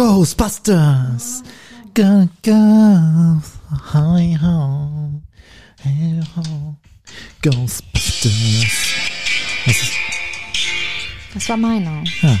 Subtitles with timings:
[0.00, 1.42] Ghostbusters.
[1.92, 3.42] Go, go.
[3.92, 5.20] Hi, ho.
[5.82, 6.74] Hey, ho.
[7.42, 8.72] Ghostbusters.
[9.66, 9.92] Das ist,
[11.34, 12.02] Das war meiner.
[12.22, 12.38] ja.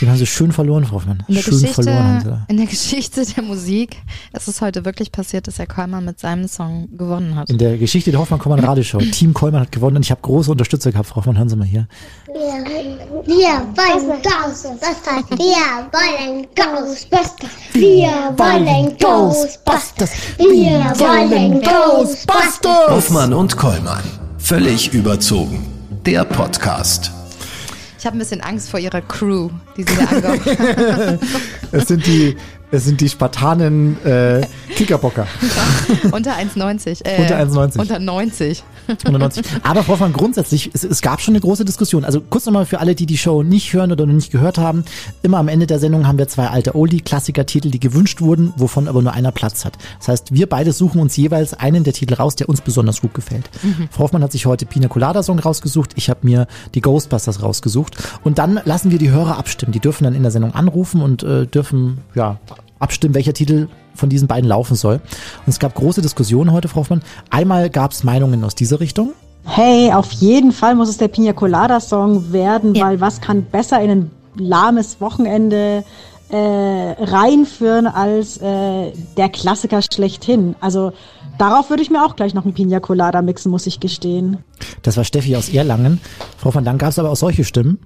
[0.00, 1.24] Den haben sie schön verloren, Frau Hoffmann.
[1.26, 2.46] In der, schön verloren haben sie Geschichte, da.
[2.48, 3.96] in der Geschichte der Musik
[4.32, 7.50] ist es heute wirklich passiert, dass Herr Kollmann mit seinem Song gewonnen hat.
[7.50, 8.98] In der Geschichte der Hoffmann-Kollmann Radioshow.
[9.12, 11.36] Team Kollmann hat gewonnen und ich habe große Unterstützer gehabt, Frau Hoffmann.
[11.36, 11.88] Hören Sie mal hier.
[12.26, 12.36] Wir
[13.74, 15.24] wollen Ghostbusters.
[15.36, 17.50] Wir wollen Ghostbusters.
[17.72, 20.10] Wir wollen Ghostbusters.
[20.38, 22.90] Wir wollen Ghostbusters.
[22.90, 24.04] Hoffmann und Kollmann.
[24.38, 25.66] Völlig überzogen.
[26.06, 27.17] Der Podcast.
[27.98, 31.18] Ich habe ein bisschen Angst vor ihrer Crew, die sie da angehauen
[31.72, 32.36] Es sind die,
[32.70, 35.26] es sind die Spartanen äh, Kickerbocker.
[36.12, 37.04] Unter 1,90.
[37.04, 37.78] Äh, Unter 1,90.
[37.80, 38.62] Unter 90.
[38.88, 39.44] 190.
[39.62, 42.04] Aber Frau Hoffmann, grundsätzlich, es, es gab schon eine große Diskussion.
[42.04, 44.84] Also kurz nochmal für alle, die die Show nicht hören oder noch nicht gehört haben.
[45.22, 49.02] Immer am Ende der Sendung haben wir zwei alte Oldie-Klassiker-Titel, die gewünscht wurden, wovon aber
[49.02, 49.78] nur einer Platz hat.
[49.98, 53.14] Das heißt, wir beide suchen uns jeweils einen der Titel raus, der uns besonders gut
[53.14, 53.50] gefällt.
[53.90, 55.92] Frau Hoffmann hat sich heute Pina Colada Song rausgesucht.
[55.96, 57.96] Ich habe mir die Ghostbusters rausgesucht.
[58.24, 59.72] Und dann lassen wir die Hörer abstimmen.
[59.72, 62.38] Die dürfen dann in der Sendung anrufen und äh, dürfen, ja,
[62.78, 64.94] abstimmen, welcher Titel von diesen beiden laufen soll.
[64.94, 67.02] Und es gab große Diskussionen heute, Frau Hoffmann.
[67.30, 69.12] Einmal gab es Meinungen aus dieser Richtung.
[69.44, 72.86] Hey, auf jeden Fall muss es der Pina Colada Song werden, Ja.
[72.86, 75.84] weil was kann besser in ein lahmes Wochenende
[76.30, 80.54] äh, reinführen als äh, der Klassiker schlechthin.
[80.60, 80.92] Also
[81.38, 84.38] darauf würde ich mir auch gleich noch ein Pina Colada mixen, muss ich gestehen.
[84.82, 86.00] Das war Steffi aus Erlangen.
[86.36, 87.78] Frau von Dank gab es aber auch solche Stimmen.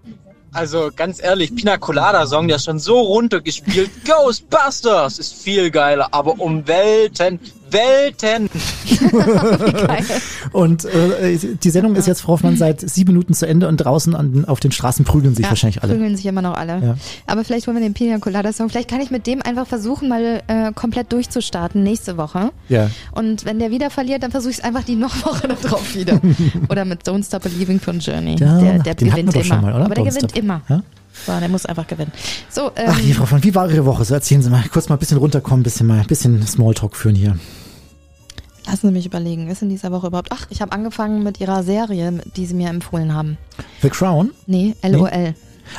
[0.53, 3.91] Also ganz ehrlich, Pina Colada Song, der ist schon so runtergespielt.
[4.05, 7.41] Ghostbusters ist viel geiler, aber um Welten,
[7.73, 8.51] Welten.
[10.53, 14.14] Und äh, die Sendung ist jetzt, Frau Hoffmann, seit sieben Minuten zu Ende und draußen
[14.14, 15.95] an, auf den Straßen prügeln sich Ja, wahrscheinlich alle.
[15.95, 16.81] Prügeln sich immer noch alle.
[16.83, 16.97] Ja.
[17.27, 20.09] Aber vielleicht wollen wir den Pina Colada Song, vielleicht kann ich mit dem einfach versuchen,
[20.09, 22.51] mal äh, komplett durchzustarten nächste Woche.
[22.69, 22.91] Ja.
[23.12, 26.20] Und wenn der wieder verliert, dann versuche ich es einfach die noch Woche darauf wieder.
[26.68, 28.36] oder mit Don't Stop Believing von Journey.
[28.39, 29.61] Ja, der der gewinnt immer.
[29.61, 29.85] mal, oder?
[29.85, 30.42] Aber der Don't gewinnt Stop.
[30.42, 30.63] immer.
[30.68, 30.83] Ja?
[31.27, 32.13] So, der muss einfach gewinnen.
[32.48, 34.05] So, ähm, Ach, hier, Frau von, wie war Ihre Woche?
[34.05, 36.97] So erzählen Sie mal, kurz mal ein bisschen runterkommen, ein bisschen mal, ein bisschen Smalltalk
[36.97, 37.36] führen hier.
[38.67, 39.48] Lassen Sie mich überlegen.
[39.48, 40.28] Ist in dieser Woche überhaupt?
[40.33, 43.39] Ach, ich habe angefangen mit Ihrer Serie, die Sie mir empfohlen haben.
[43.83, 44.30] The Crown?
[44.46, 45.34] Nee, LOL.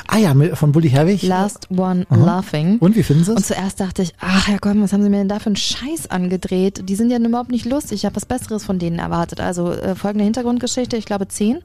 [0.07, 1.21] Ah ja, von Bully Herwig.
[1.23, 2.15] Last One Aha.
[2.23, 2.77] Laughing.
[2.79, 3.47] Und wie finden Sie Und es?
[3.47, 6.09] zuerst dachte ich, ach ja komm, was haben sie mir denn da für einen Scheiß
[6.09, 6.89] angedreht?
[6.89, 7.97] Die sind ja überhaupt nicht lustig.
[7.99, 9.39] Ich habe was Besseres von denen erwartet.
[9.41, 11.59] Also äh, folgende Hintergrundgeschichte, ich glaube zehn.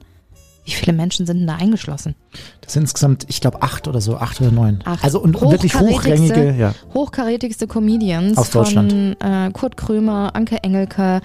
[0.69, 2.13] Wie viele Menschen sind denn da eingeschlossen?
[2.61, 4.81] Das sind insgesamt, ich glaube, acht oder so, acht oder neun.
[4.85, 5.03] Acht.
[5.03, 6.75] Also und, und wirklich hochrangige, ja.
[6.93, 9.17] Hochkarätigste Comedians Aus von Deutschland.
[9.19, 11.21] äh, Kurt Krömer, Anke Engelke,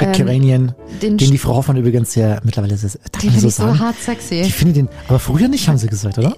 [0.00, 3.54] Rick Keranian, den, den die Frau Hoffmann übrigens ja mittlerweile ist, den finde so ich
[3.54, 3.78] so sagen?
[3.78, 4.40] hart sexy.
[4.40, 6.36] Ich finde den, aber früher nicht, haben Sie gesagt, oder?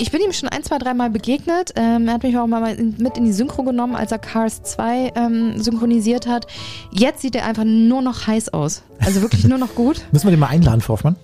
[0.00, 1.72] Ich bin ihm schon ein, zwei, dreimal begegnet.
[1.76, 5.12] Ähm, er hat mich auch mal mit in die Synchro genommen, als er Cars 2
[5.14, 6.48] ähm, synchronisiert hat.
[6.90, 8.82] Jetzt sieht er einfach nur noch heiß aus.
[8.98, 10.02] Also wirklich nur noch gut.
[10.12, 11.14] Müssen wir den mal einladen, Frau Hoffmann?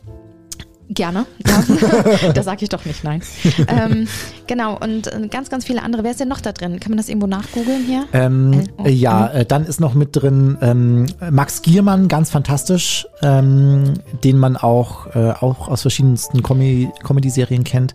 [0.90, 2.32] Gerne, ja.
[2.32, 3.20] da sage ich doch nicht nein.
[3.68, 4.08] ähm,
[4.46, 6.02] genau, und äh, ganz, ganz viele andere.
[6.02, 6.80] Wer ist denn noch da drin?
[6.80, 8.06] Kann man das irgendwo nachgoogeln hier?
[8.14, 13.06] Ähm, L- äh, ja, äh, dann ist noch mit drin ähm, Max Giermann, ganz fantastisch,
[13.22, 13.94] ähm,
[14.24, 17.94] den man auch, äh, auch aus verschiedensten Comedy- Comedy-Serien kennt.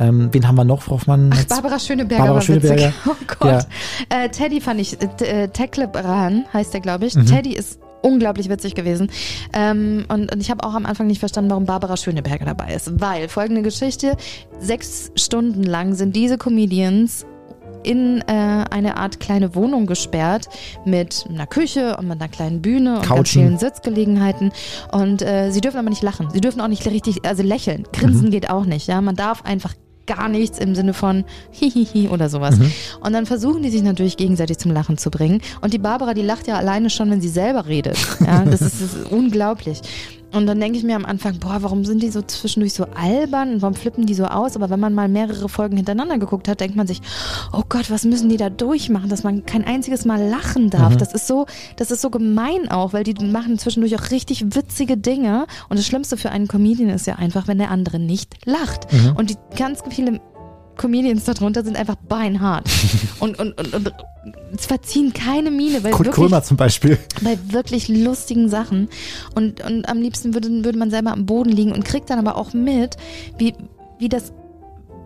[0.00, 1.34] Ähm, wen haben wir noch, Frau Hoffmann?
[1.34, 2.86] Ach, Barbara Schöneberger Barbara Schöneberger.
[2.86, 2.94] witzig.
[3.08, 3.66] Oh Gott.
[4.10, 7.16] Äh, Teddy fand ich, äh, äh, Tekle Bran heißt der, glaube ich.
[7.16, 7.26] Mhm.
[7.26, 9.10] Teddy ist unglaublich witzig gewesen.
[9.52, 13.00] Ähm, und, und ich habe auch am Anfang nicht verstanden, warum Barbara Schöneberger dabei ist.
[13.00, 14.16] Weil, folgende Geschichte,
[14.58, 17.26] sechs Stunden lang sind diese Comedians
[17.84, 20.48] in äh, eine Art kleine Wohnung gesperrt
[20.84, 24.52] mit einer Küche und mit einer kleinen Bühne und ganz vielen Sitzgelegenheiten
[24.92, 26.28] und äh, sie dürfen aber nicht lachen.
[26.32, 27.84] Sie dürfen auch nicht richtig, also lächeln.
[27.92, 28.30] Grinsen Mhm.
[28.30, 28.88] geht auch nicht.
[28.88, 29.74] Ja, man darf einfach
[30.08, 32.58] gar nichts im Sinne von hihihi oder sowas.
[32.58, 32.72] Mhm.
[33.00, 35.40] Und dann versuchen die sich natürlich gegenseitig zum Lachen zu bringen.
[35.60, 37.96] Und die Barbara, die lacht ja alleine schon, wenn sie selber redet.
[38.20, 39.80] Ja, das ist, das ist unglaublich.
[40.32, 43.54] Und dann denke ich mir am Anfang, boah, warum sind die so zwischendurch so albern
[43.54, 44.56] und warum flippen die so aus?
[44.56, 47.00] Aber wenn man mal mehrere Folgen hintereinander geguckt hat, denkt man sich,
[47.52, 50.96] oh Gott, was müssen die da durchmachen, dass man kein einziges Mal lachen darf.
[50.96, 51.46] Das ist so,
[51.76, 55.46] das ist so gemein auch, weil die machen zwischendurch auch richtig witzige Dinge.
[55.68, 58.86] Und das Schlimmste für einen Comedian ist ja einfach, wenn der andere nicht lacht.
[59.16, 60.20] Und die ganz viele
[60.78, 62.70] Comedians darunter sind einfach beinhart
[63.20, 63.92] und, und, und, und
[64.56, 66.98] verziehen keine Miene, weil Kurt wirklich, Krömer zum Beispiel.
[67.22, 68.88] bei wirklich lustigen Sachen.
[69.34, 72.36] Und, und am liebsten würde, würde man selber am Boden liegen und kriegt dann aber
[72.36, 72.96] auch mit,
[73.36, 73.54] wie,
[73.98, 74.32] wie das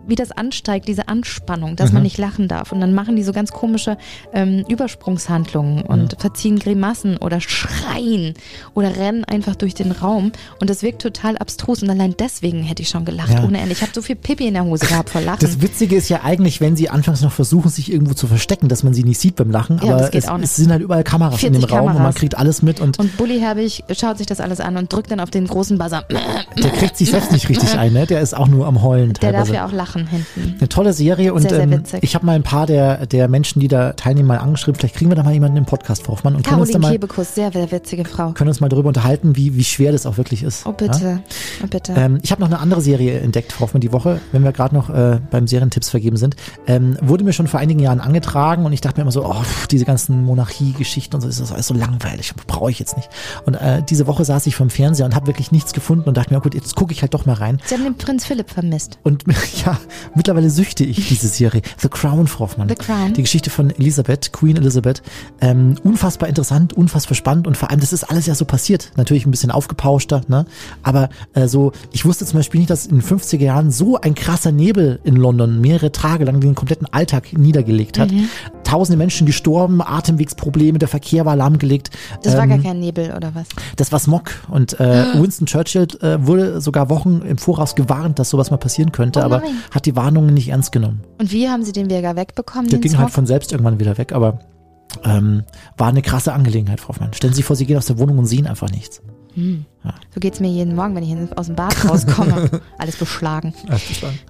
[0.07, 2.03] wie das ansteigt, diese Anspannung, dass man Mhm.
[2.03, 2.71] nicht lachen darf.
[2.71, 3.97] Und dann machen die so ganz komische
[4.33, 8.33] ähm, Übersprungshandlungen und verziehen Grimassen oder schreien
[8.73, 10.31] oder rennen einfach durch den Raum.
[10.59, 11.83] Und das wirkt total abstrus.
[11.83, 13.43] Und allein deswegen hätte ich schon gelacht Ja.
[13.43, 13.71] ohne Ende.
[13.73, 15.39] Ich habe so viel Pipi in der Hose gehabt vor Lachen.
[15.41, 18.83] Das Witzige ist ja eigentlich, wenn sie anfangs noch versuchen, sich irgendwo zu verstecken, dass
[18.83, 20.45] man sie nicht sieht beim Lachen, Ja, aber das geht es, auch nicht.
[20.49, 22.15] es sind halt überall Kameras in dem 40 Raum und man Kameras.
[22.15, 25.19] kriegt alles mit und und Bully Herbig schaut sich das alles an und drückt dann
[25.19, 26.03] auf den großen Buzzer.
[26.61, 28.05] der kriegt sich selbst nicht richtig ein, ne?
[28.05, 30.55] Der ist auch nur am Heulen Der darf ja auch lachen hinten.
[30.59, 33.59] Eine tolle Serie und Sehr, sehr ähm, ich habe mal ein paar der, der Menschen,
[33.59, 34.77] die da teilnehmen, mal angeschrieben.
[34.79, 36.91] Vielleicht kriegen wir da mal jemanden im Podcast, Frau Hoffmann, und können uns, Caroline mal,
[36.93, 38.31] Kebekus, sehr, sehr witzige Frau.
[38.31, 40.65] können uns mal darüber unterhalten, wie, wie schwer das auch wirklich ist.
[40.65, 41.21] Oh bitte,
[41.63, 41.93] oh bitte.
[41.95, 44.75] Ähm, ich habe noch eine andere Serie entdeckt, Frau Hoffmann, die Woche, wenn wir gerade
[44.75, 46.35] noch äh, beim Serientipps vergeben sind.
[46.67, 49.43] Ähm, wurde mir schon vor einigen Jahren angetragen und ich dachte mir immer so, oh,
[49.43, 53.09] pff, diese ganzen Monarchie-Geschichten und so, ist das alles so langweilig, brauche ich jetzt nicht.
[53.45, 56.33] Und äh, diese Woche saß ich vom Fernseher und habe wirklich nichts gefunden und dachte
[56.33, 57.59] mir, oh gut, jetzt gucke ich halt doch mal rein.
[57.65, 58.99] Sie haben den Prinz Philipp vermisst.
[59.03, 59.23] Und
[59.65, 59.77] ja,
[60.15, 61.61] mittlerweile süchte ich diese Serie.
[61.77, 62.69] The Crown, Frau Hoffmann.
[62.69, 63.13] The Crown.
[63.13, 65.01] Die Geschichte von Elisabeth, Queen Elizabeth.
[65.41, 68.91] Ähm, unfassbar interessant, unfassbar spannend und vor allem, das ist alles ja so passiert.
[68.97, 70.45] Natürlich ein bisschen aufgepauschter, ne?
[70.83, 74.15] Aber äh, so, ich wusste zum Beispiel nicht, dass in den 50er Jahren so ein
[74.15, 78.11] krasser Nebel in London mehrere Tage lang den kompletten Alltag niedergelegt hat.
[78.11, 78.29] Mhm.
[78.73, 81.91] Tausende Menschen gestorben, Atemwegsprobleme, der Verkehr war lahmgelegt.
[82.23, 83.45] Das war Ähm, gar kein Nebel oder was?
[83.75, 88.31] das war Smog und äh, Winston Churchill äh, wurde sogar Wochen im Voraus gewarnt, dass
[88.31, 91.01] sowas mal passieren könnte, Oh aber hat die Warnungen nicht ernst genommen.
[91.19, 92.67] Und wie haben Sie den wieder wegbekommen?
[92.71, 93.11] Der ging halt Smog?
[93.11, 94.39] von selbst irgendwann wieder weg, aber
[95.03, 95.43] ähm,
[95.77, 97.13] war eine krasse Angelegenheit, Frau Hoffmann.
[97.13, 99.03] Stellen Sie sich vor, Sie gehen aus der Wohnung und sehen einfach nichts.
[99.35, 102.61] So geht's mir jeden Morgen, wenn ich aus dem Bad rauskomme.
[102.77, 103.53] Alles beschlagen.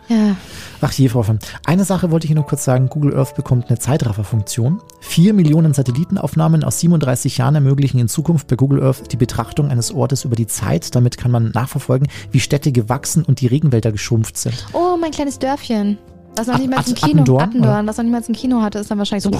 [0.07, 0.35] Ja.
[0.81, 1.39] Ach je, Frau Hoffmann.
[1.65, 2.89] Eine Sache wollte ich Ihnen nur kurz sagen.
[2.89, 4.81] Google Earth bekommt eine Zeitrafferfunktion.
[5.01, 9.91] Vier Millionen Satellitenaufnahmen aus 37 Jahren ermöglichen in Zukunft bei Google Earth die Betrachtung eines
[9.91, 10.95] Ortes über die Zeit.
[10.95, 14.65] Damit kann man nachverfolgen, wie Städte gewachsen und die Regenwälder geschrumpft sind.
[14.73, 15.97] Oh, mein kleines Dörfchen.
[16.35, 18.97] Was noch niemals ein Kino, Attendorn, Attendorn, was noch niemals ein Kino hatte, ist dann
[18.97, 19.31] wahrscheinlich so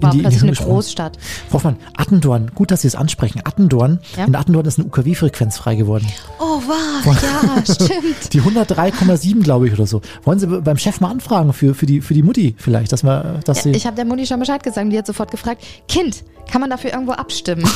[0.00, 1.18] war die- plötzlich eine Großstadt.
[1.48, 3.40] Frau Hoffmann, Attendorn, gut, dass Sie es ansprechen.
[3.44, 4.24] Attendorn, Ja?
[4.24, 6.06] in Attendorn ist eine UKW-Frequenz frei geworden.
[6.40, 8.32] Oh, wow, ja, stimmt.
[8.32, 10.00] Die 103,7, glaube ich, oder so.
[10.24, 13.40] Wollen Sie beim Chef mal anfragen für, für, die, für die Mutti vielleicht, dass, wir,
[13.44, 13.70] dass Ja, sie.
[13.72, 14.90] ich habe der Mutti schon Bescheid gesagt.
[14.92, 17.64] Die hat sofort gefragt, Kind, kann man dafür irgendwo abstimmen?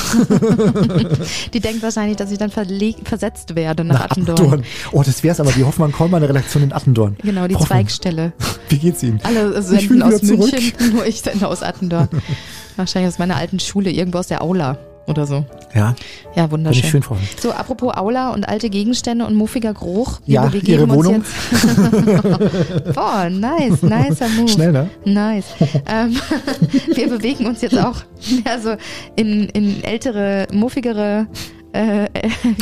[1.53, 4.65] die denkt wahrscheinlich, dass ich dann versetzt werde nach, Attendorn.
[4.93, 7.17] Oh, das wär's aber, die Hoffmann-Kollmann-Redaktion in Attendorn.
[7.23, 8.33] Genau, die Hoffmann, Zweigstelle.
[8.69, 9.21] Wie geht's Ihnen?
[9.23, 10.53] Alle senden aus wieder zurück.
[10.53, 12.09] München, nur ich sende aus Attendorn.
[12.77, 14.79] Wahrscheinlich aus meiner alten Schule, irgendwo aus der Aula
[15.09, 15.45] oder so.
[15.75, 15.95] Ja,
[16.35, 16.85] Ja, wunderschön.
[16.85, 17.21] ich schön, Hoffmann.
[17.41, 20.21] So, apropos Aula und alte Gegenstände und muffiger Geruch.
[20.27, 21.25] Wir Ja, Ihre uns Wohnung?
[21.25, 22.95] Jetzt.
[22.95, 24.49] Boah, nice, nicer Move.
[24.49, 24.91] Schnell, ne?
[25.05, 25.47] Nice.
[25.87, 26.17] ähm,
[26.95, 27.97] wir bewegen uns jetzt auch
[28.45, 28.75] mehr so
[29.17, 31.27] in, in ältere, muffigere
[31.73, 32.09] äh, äh,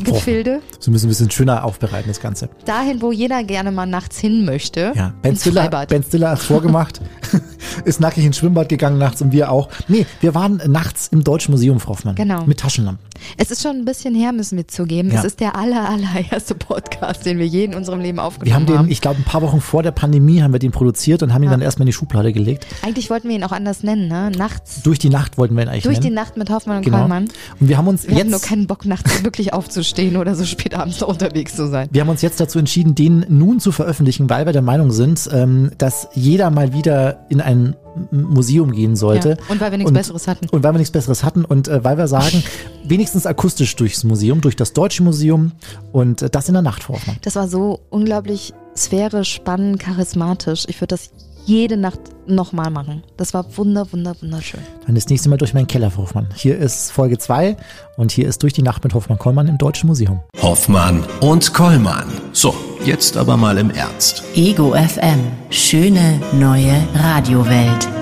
[0.05, 0.61] Gefilde.
[0.81, 2.49] So müssen wir ein bisschen schöner aufbereiten, das Ganze.
[2.65, 4.93] Dahin, wo jeder gerne mal nachts hin möchte.
[4.97, 7.01] Ja, Ben Stiller, ben Stiller hat's vorgemacht,
[7.85, 9.69] ist nackig ins Schwimmbad gegangen nachts und wir auch.
[9.89, 12.15] Nee, wir waren nachts im Deutschen Museum, Frau Hoffmann.
[12.15, 12.45] Genau.
[12.47, 13.05] Mit Taschenlampen.
[13.37, 15.11] Es ist schon ein bisschen her, müssen wir zugeben.
[15.11, 15.21] Ja.
[15.21, 18.67] Es ist der aller, allererste Podcast, den wir je in unserem Leben Wir aufgenommen haben
[18.67, 18.91] den, haben.
[18.91, 21.47] ich glaube, ein paar Wochen vor der Pandemie haben wir den produziert und haben ihn
[21.47, 21.53] Ja.
[21.53, 22.67] dann erstmal in die Schublade gelegt.
[22.83, 24.31] Eigentlich wollten wir ihn auch anders nennen, ne?
[24.37, 24.83] Nachts.
[24.83, 26.17] Durch die Nacht wollten wir ihn eigentlich Durch die nennen.
[26.17, 26.99] Nacht mit Hoffmann und Genau.
[26.99, 27.29] Kollmann.
[27.61, 30.75] Und wir haben uns Wir jetzt nur keinen Bock, nachts wirklich aufzustehen oder so spät
[30.75, 31.89] abends unterwegs zu sein.
[31.91, 35.29] Wir haben uns jetzt dazu entschieden, den nun zu veröffentlichen, weil wir der Meinung sind,
[35.33, 37.75] ähm, dass jeder mal wieder in ein M-
[38.11, 39.31] Museum gehen sollte.
[39.31, 40.49] Ja, und weil wir nichts Besseres hatten.
[40.51, 42.43] Und weil wir nichts Besseres hatten und äh, weil wir sagen,
[42.85, 45.53] wenigstens akustisch durchs Museum, durch das Deutsche Museum
[45.93, 47.17] und äh, das in der Nacht, Hoffmann.
[47.23, 50.65] Das war so unglaublich sphärisch, spannend, charismatisch.
[50.69, 51.11] Ich würde das
[51.47, 53.03] jede Nacht nochmal machen.
[53.17, 54.61] Das war wunder, wunder, wunderschön.
[54.87, 56.29] Dann das nächste Mal durch meinen Keller, Frau Hoffmann.
[56.35, 57.57] Hier ist Folge 2
[57.97, 60.21] und hier ist Durch die Nacht mit Hoffmann-Kollmann im Deutschen Museum.
[60.41, 62.07] Hoffmann und Kollmann.
[62.33, 62.55] So,
[62.85, 64.23] jetzt aber mal im Ernst.
[64.35, 65.21] Ego FM.
[65.51, 67.96] Schöne neue Radiowelt.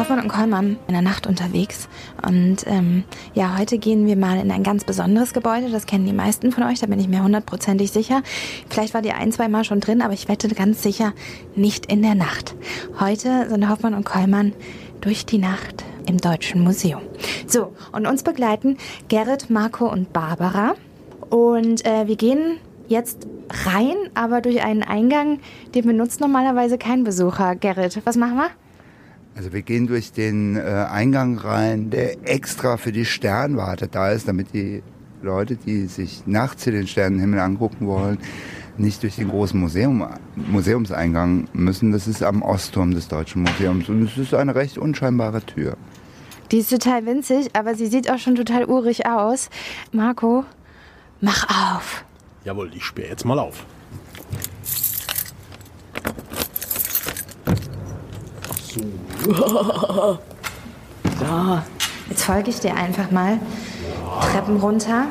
[0.00, 1.86] Hoffmann und Kollmann in der Nacht unterwegs.
[2.26, 3.04] Und ähm,
[3.34, 5.68] ja, heute gehen wir mal in ein ganz besonderes Gebäude.
[5.70, 8.22] Das kennen die meisten von euch, da bin ich mir hundertprozentig sicher.
[8.70, 11.12] Vielleicht war die ein, zwei Mal schon drin, aber ich wette ganz sicher
[11.54, 12.54] nicht in der Nacht.
[12.98, 14.54] Heute sind Hoffmann und Kollmann
[15.02, 17.02] durch die Nacht im Deutschen Museum.
[17.46, 18.78] So, und uns begleiten
[19.08, 20.76] Gerrit, Marco und Barbara.
[21.28, 22.56] Und äh, wir gehen
[22.88, 23.26] jetzt
[23.66, 25.40] rein, aber durch einen Eingang,
[25.74, 27.54] den benutzt normalerweise kein Besucher.
[27.54, 28.50] Gerrit, was machen wir?
[29.40, 34.28] Also wir gehen durch den äh, Eingang rein, der extra für die Sternwarte da ist,
[34.28, 34.82] damit die
[35.22, 38.18] Leute, die sich nachts hier den Sternenhimmel angucken wollen,
[38.76, 40.06] nicht durch den großen Museum,
[40.36, 41.90] Museumseingang müssen.
[41.90, 45.78] Das ist am Ostturm des Deutschen Museums und es ist eine recht unscheinbare Tür.
[46.50, 49.48] Die ist total winzig, aber sie sieht auch schon total urig aus.
[49.90, 50.44] Marco,
[51.22, 52.04] mach auf.
[52.44, 53.64] Jawohl, ich sperre jetzt mal auf.
[61.18, 61.58] So,
[62.08, 63.38] jetzt folge ich dir einfach mal.
[64.32, 65.06] Treppen runter.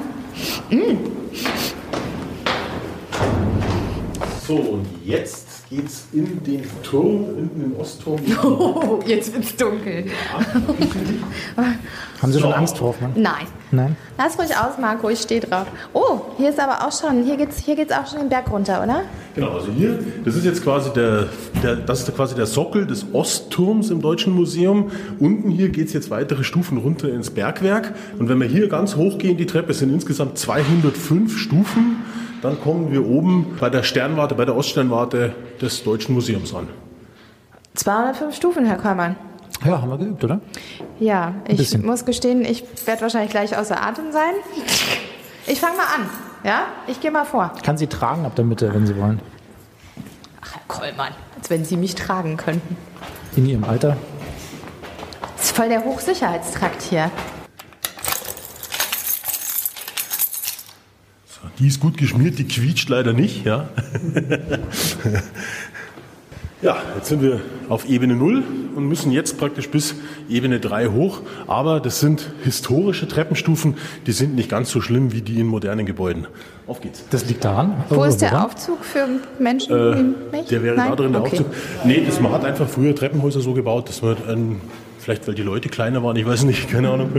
[4.49, 8.19] So, und jetzt geht's in den Turm, in den Ostturm.
[8.43, 10.05] Oh, jetzt wird's dunkel.
[12.19, 13.11] Haben Sie schon Angst vor, Hoffmann?
[13.15, 13.45] Nein.
[13.69, 13.95] Nein?
[14.17, 15.67] Lass ruhig aus, Marco, ich stehe drauf.
[15.93, 18.81] Oh, hier ist aber auch schon, hier geht's, hier geht's auch schon den Berg runter,
[18.81, 19.03] oder?
[19.35, 21.29] Genau, also hier, das ist jetzt quasi der,
[21.61, 24.89] der, das ist quasi der Sockel des Ostturms im Deutschen Museum.
[25.19, 27.93] Unten hier geht es jetzt weitere Stufen runter ins Bergwerk.
[28.17, 31.97] Und wenn wir hier ganz hoch gehen, die Treppe, es sind insgesamt 205 Stufen,
[32.41, 36.67] dann kommen wir oben bei der Sternwarte, bei der Oststernwarte des Deutschen Museums an.
[37.75, 39.15] 205 Stufen, Herr Kollmann.
[39.65, 40.39] Ja, haben wir geübt, oder?
[40.99, 44.33] Ja, ich muss gestehen, ich werde wahrscheinlich gleich außer Atem sein.
[45.47, 46.09] Ich fange mal an,
[46.43, 46.61] ja?
[46.87, 47.51] Ich gehe mal vor.
[47.63, 49.19] Kann sie tragen ab der Mitte, wenn Sie wollen.
[50.41, 52.77] Ach, Herr Kollmann, als wenn Sie mich tragen könnten.
[53.35, 53.97] In Ihrem Alter.
[55.35, 57.11] Das ist voll der Hochsicherheitstrakt hier.
[61.59, 63.45] Die ist gut geschmiert, die quietscht leider nicht.
[63.45, 63.67] Ja,
[66.61, 68.43] ja jetzt sind wir auf Ebene 0
[68.75, 69.95] und müssen jetzt praktisch bis
[70.29, 71.19] Ebene 3 hoch.
[71.47, 73.75] Aber das sind historische Treppenstufen,
[74.07, 76.27] die sind nicht ganz so schlimm wie die in modernen Gebäuden.
[76.65, 77.03] Auf geht's.
[77.09, 77.83] Das liegt daran.
[77.89, 78.45] Wo ist der woran?
[78.45, 79.05] Aufzug für
[79.37, 80.45] Menschen Äh, wie mich?
[80.47, 80.89] der wäre Nein?
[80.91, 81.31] da drin der okay.
[81.31, 81.47] Aufzug.
[81.83, 84.61] Nee, das, man hat einfach früher Treppenhäuser so gebaut, dass man, ähm,
[84.97, 87.09] vielleicht weil die Leute kleiner waren, ich weiß nicht, keine Ahnung.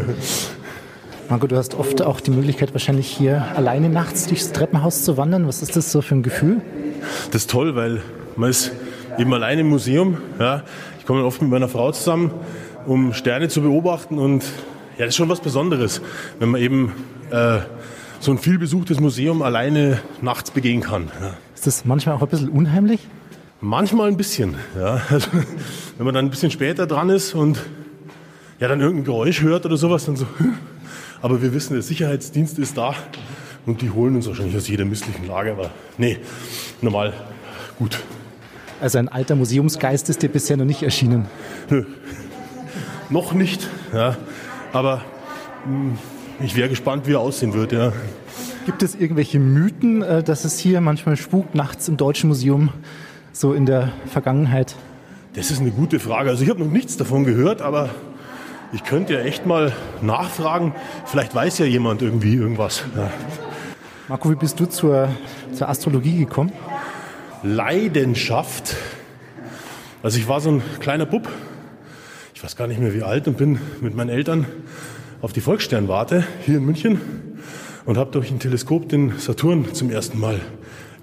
[1.31, 5.47] Marco, du hast oft auch die Möglichkeit, wahrscheinlich hier alleine nachts durchs Treppenhaus zu wandern.
[5.47, 6.61] Was ist das so für ein Gefühl?
[7.31, 8.03] Das ist toll, weil
[8.35, 8.73] man ist
[9.17, 10.19] eben allein im Museum.
[10.41, 10.65] Ja.
[10.99, 12.33] Ich komme oft mit meiner Frau zusammen,
[12.85, 14.43] um Sterne zu beobachten und
[14.99, 16.03] ja, das ist schon was Besonderes,
[16.41, 16.93] wenn man eben
[17.31, 17.61] äh,
[18.19, 21.13] so ein vielbesuchtes Museum alleine nachts begehen kann.
[21.21, 21.35] Ja.
[21.55, 23.07] Ist das manchmal auch ein bisschen unheimlich?
[23.61, 25.01] Manchmal ein bisschen, ja.
[25.09, 25.29] Also,
[25.97, 27.61] wenn man dann ein bisschen später dran ist und
[28.59, 30.27] ja dann irgendein Geräusch hört oder sowas, dann so.
[31.23, 32.95] Aber wir wissen, der Sicherheitsdienst ist da
[33.67, 35.53] und die holen uns wahrscheinlich aus jeder misslichen Lage.
[35.53, 36.19] Aber nee,
[36.81, 37.13] normal
[37.79, 37.99] gut.
[38.81, 41.27] Also ein alter Museumsgeist ist dir bisher noch nicht erschienen.
[41.69, 41.85] Nö,
[43.11, 43.69] noch nicht.
[43.93, 44.17] Ja.
[44.73, 45.03] Aber
[45.67, 45.99] mh,
[46.43, 47.73] ich wäre gespannt, wie er aussehen wird.
[47.73, 47.93] Ja.
[48.65, 52.71] Gibt es irgendwelche Mythen, äh, dass es hier manchmal spukt nachts im Deutschen Museum,
[53.33, 54.75] so in der Vergangenheit?
[55.35, 56.31] Das ist eine gute Frage.
[56.31, 57.91] Also ich habe noch nichts davon gehört, aber
[58.73, 60.75] ich könnte ja echt mal nachfragen.
[61.05, 62.85] Vielleicht weiß ja jemand irgendwie irgendwas.
[62.97, 63.11] Ja.
[64.09, 65.09] Marco, wie bist du zur,
[65.53, 66.53] zur Astrologie gekommen?
[67.43, 68.77] Leidenschaft.
[70.03, 71.29] Also ich war so ein kleiner Bub,
[72.35, 74.47] ich weiß gar nicht mehr wie alt und bin mit meinen Eltern
[75.21, 77.01] auf die Volkssternwarte hier in München
[77.85, 80.41] und habe durch ein Teleskop den Saturn zum ersten Mal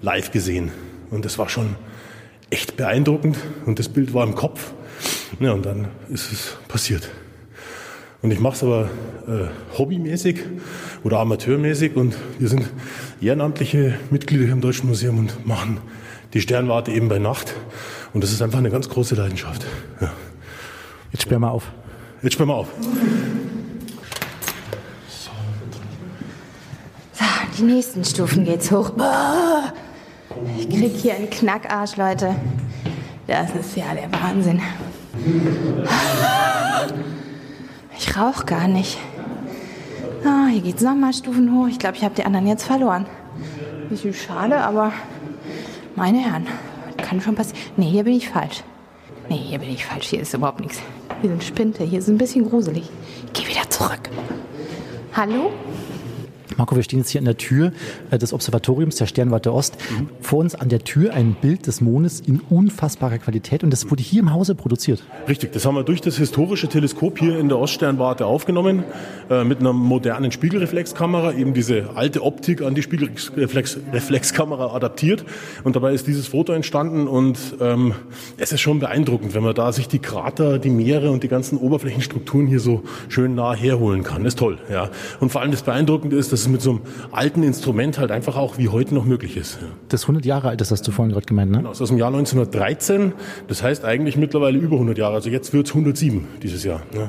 [0.02, 0.72] live gesehen.
[1.10, 1.76] Und das war schon
[2.50, 4.72] echt beeindruckend und das Bild war im Kopf.
[5.38, 7.08] Ja, und dann ist es passiert.
[8.20, 8.90] Und ich mache es aber
[9.28, 10.40] äh, hobbymäßig
[11.04, 12.68] oder amateurmäßig und wir sind
[13.20, 15.78] ehrenamtliche Mitglieder hier im Deutschen Museum und machen
[16.34, 17.54] die Sternwarte eben bei Nacht.
[18.12, 19.64] Und das ist einfach eine ganz große Leidenschaft.
[20.00, 20.12] Ja.
[21.12, 21.70] Jetzt sperr mal auf.
[22.22, 22.68] Jetzt sperren wir auf.
[25.08, 25.30] So,
[27.56, 28.92] die nächsten Stufen geht's hoch.
[30.58, 32.34] Ich krieg hier einen Knackarsch, Leute.
[33.28, 34.60] Das ist ja der Wahnsinn.
[37.98, 38.96] Ich rauche gar nicht.
[40.24, 41.66] Ah, hier geht's nochmal Stufen hoch.
[41.66, 43.06] Ich glaube, ich habe die anderen jetzt verloren.
[43.88, 44.92] Bisschen schade, aber
[45.96, 46.46] meine Herren,
[46.96, 47.60] kann schon passieren.
[47.76, 48.62] Nee, hier bin ich falsch.
[49.28, 50.08] Nee, hier bin ich falsch.
[50.08, 50.80] Hier ist überhaupt nichts.
[51.20, 51.82] Hier sind Spinte.
[51.82, 52.88] Hier ist ein bisschen gruselig.
[53.26, 54.08] Ich geh wieder zurück.
[55.14, 55.50] Hallo?
[56.58, 57.70] Marco, wir stehen jetzt hier an der Tür
[58.10, 59.76] äh, des Observatoriums der Sternwarte Ost.
[60.20, 64.02] Vor uns an der Tür ein Bild des Mondes in unfassbarer Qualität und das wurde
[64.02, 65.04] hier im Hause produziert.
[65.28, 68.82] Richtig, das haben wir durch das historische Teleskop hier in der Oststernwarte aufgenommen,
[69.30, 75.24] äh, mit einer modernen Spiegelreflexkamera, eben diese alte Optik an die Spiegelreflexkamera adaptiert.
[75.62, 77.94] Und dabei ist dieses Foto entstanden und ähm,
[78.36, 81.56] es ist schon beeindruckend, wenn man da sich die Krater, die Meere und die ganzen
[81.56, 84.24] Oberflächenstrukturen hier so schön nah herholen kann.
[84.24, 84.90] Das ist toll, ja.
[85.20, 86.80] Und vor allem das Beeindruckende ist, dass es mit so einem
[87.12, 89.58] alten Instrument halt einfach auch wie heute noch möglich ist.
[89.88, 91.58] Das 100 Jahre alt ist, hast du vorhin gerade gemeint, ne?
[91.58, 93.12] Genau, ist aus dem Jahr 1913.
[93.46, 95.14] Das heißt eigentlich mittlerweile über 100 Jahre.
[95.14, 96.82] Also jetzt wird es 107 dieses Jahr.
[96.94, 97.08] Ja.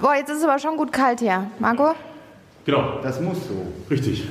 [0.00, 1.50] Boah, jetzt ist es aber schon gut kalt hier.
[1.58, 1.92] Marco?
[2.64, 3.54] Genau, Das muss so.
[3.90, 4.24] richtig.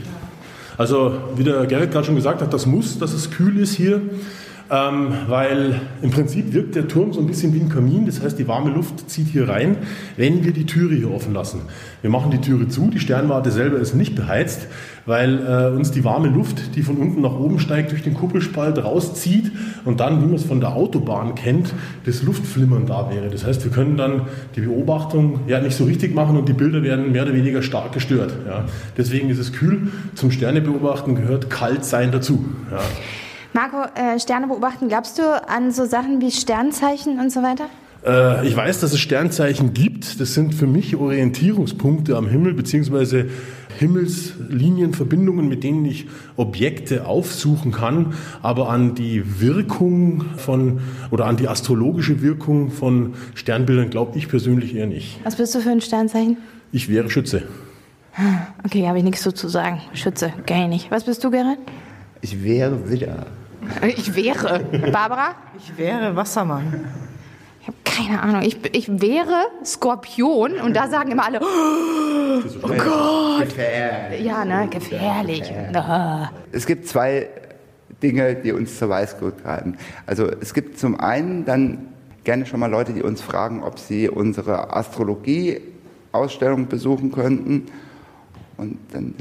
[0.78, 4.02] Also wie der Gerrit gerade schon gesagt hat, das muss, dass es kühl ist hier.
[4.72, 8.06] Ähm, weil im Prinzip wirkt der Turm so ein bisschen wie ein Kamin.
[8.06, 9.78] Das heißt, die warme Luft zieht hier rein,
[10.18, 11.62] wenn wir die Türe hier offen lassen.
[12.02, 14.68] Wir machen die Türe zu, die Sternwarte selber ist nicht beheizt,
[15.06, 18.84] weil äh, uns die warme Luft, die von unten nach oben steigt, durch den Kuppelspalt
[18.84, 19.52] rauszieht
[19.86, 21.74] und dann, wie man es von der Autobahn kennt,
[22.06, 23.30] das Luftflimmern da wäre.
[23.30, 24.22] Das heißt, wir können dann
[24.56, 27.92] die Beobachtung ja nicht so richtig machen und die Bilder werden mehr oder weniger stark
[27.92, 28.34] gestört.
[28.48, 28.66] Ja.
[28.98, 29.92] Deswegen ist es kühl.
[30.16, 32.46] Zum Sternebeobachten gehört kalt sein dazu.
[32.72, 32.80] Ja.
[33.56, 37.70] Marco, äh, Sterne beobachten, glaubst du an so Sachen wie Sternzeichen und so weiter?
[38.06, 40.20] Äh, ich weiß, dass es Sternzeichen gibt.
[40.20, 43.30] Das sind für mich Orientierungspunkte am Himmel, beziehungsweise
[43.80, 48.14] Himmelslinienverbindungen, mit denen ich Objekte aufsuchen kann.
[48.42, 54.76] Aber an die Wirkung von oder an die astrologische Wirkung von Sternbildern glaube ich persönlich
[54.76, 55.22] eher nicht.
[55.24, 56.36] Was bist du für ein Sternzeichen?
[56.74, 57.44] Ich wäre Schütze.
[58.66, 59.80] Okay, habe ich nichts so zu sagen.
[59.94, 60.92] Schütze, geil nicht.
[60.92, 61.60] Was bist du, Gerrit?
[62.20, 63.28] Ich wäre Widder.
[63.96, 64.60] Ich wäre.
[64.92, 65.36] Barbara?
[65.58, 66.86] Ich wäre Wassermann.
[67.62, 68.42] Ich habe keine Ahnung.
[68.44, 73.46] Ich, ich wäre Skorpion und da sagen immer alle, oh, Gott.
[73.46, 74.26] Gefährlich.
[74.26, 75.52] Ja, ne, gefährlich.
[75.74, 76.30] Ah.
[76.52, 77.28] Es gibt zwei
[78.04, 79.78] Dinge, die uns zur Weißglut treiben.
[80.06, 81.88] Also es gibt zum einen dann
[82.24, 87.68] gerne schon mal Leute, die uns fragen, ob sie unsere Astrologie-Ausstellung besuchen könnten.
[88.58, 89.16] Und dann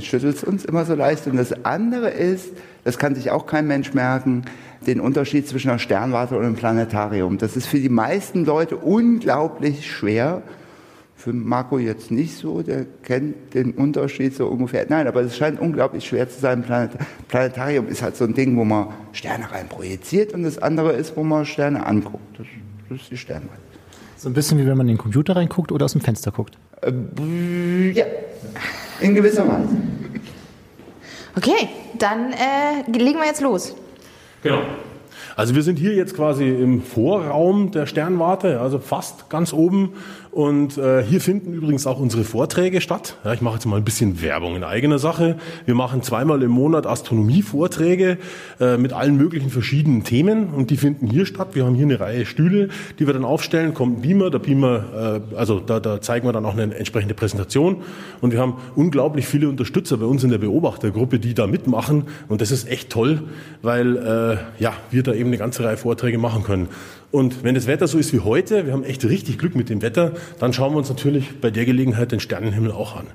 [0.00, 1.26] schüttelt es uns immer so leicht.
[1.26, 2.50] Und das andere ist,
[2.84, 4.42] das kann sich auch kein Mensch merken,
[4.86, 7.38] den Unterschied zwischen einer Sternwarte und einem Planetarium.
[7.38, 10.42] Das ist für die meisten Leute unglaublich schwer.
[11.14, 14.86] Für Marco jetzt nicht so, der kennt den Unterschied so ungefähr.
[14.88, 16.62] Nein, aber es scheint unglaublich schwer zu sein.
[16.62, 16.92] Planet
[17.28, 21.16] Planetarium ist halt so ein Ding, wo man Sterne rein projiziert und das andere ist,
[21.18, 22.38] wo man Sterne anguckt.
[22.38, 22.46] Das,
[22.88, 23.60] das ist die Sternwarte.
[24.16, 26.56] So ein bisschen wie wenn man in den Computer reinguckt oder aus dem Fenster guckt.
[26.82, 26.92] Äh,
[27.92, 28.06] ja,
[29.00, 29.76] in gewisser Weise.
[31.36, 33.74] Okay, dann äh, legen wir jetzt los.
[34.42, 34.60] Genau.
[35.36, 39.94] Also wir sind hier jetzt quasi im Vorraum der Sternwarte, also fast ganz oben.
[40.32, 43.16] Und äh, hier finden übrigens auch unsere Vorträge statt.
[43.24, 45.36] Ja, ich mache jetzt mal ein bisschen Werbung in eigener Sache.
[45.66, 48.16] Wir machen zweimal im Monat Astronomie-Vorträge
[48.60, 51.48] äh, mit allen möglichen verschiedenen Themen und die finden hier statt.
[51.54, 52.68] Wir haben hier eine Reihe Stühle,
[53.00, 53.74] die wir dann aufstellen.
[53.74, 57.14] Kommt ein Beamer, der Beamer, äh, also da, da zeigen wir dann auch eine entsprechende
[57.14, 57.82] Präsentation.
[58.20, 62.04] Und wir haben unglaublich viele Unterstützer bei uns in der Beobachtergruppe, die da mitmachen.
[62.28, 63.24] Und das ist echt toll,
[63.62, 66.68] weil äh, ja wir da eben eine ganze Reihe Vorträge machen können.
[67.10, 69.82] Und wenn das Wetter so ist wie heute, wir haben echt richtig Glück mit dem
[69.82, 73.06] Wetter, dann schauen wir uns natürlich bei der Gelegenheit den Sternenhimmel auch an.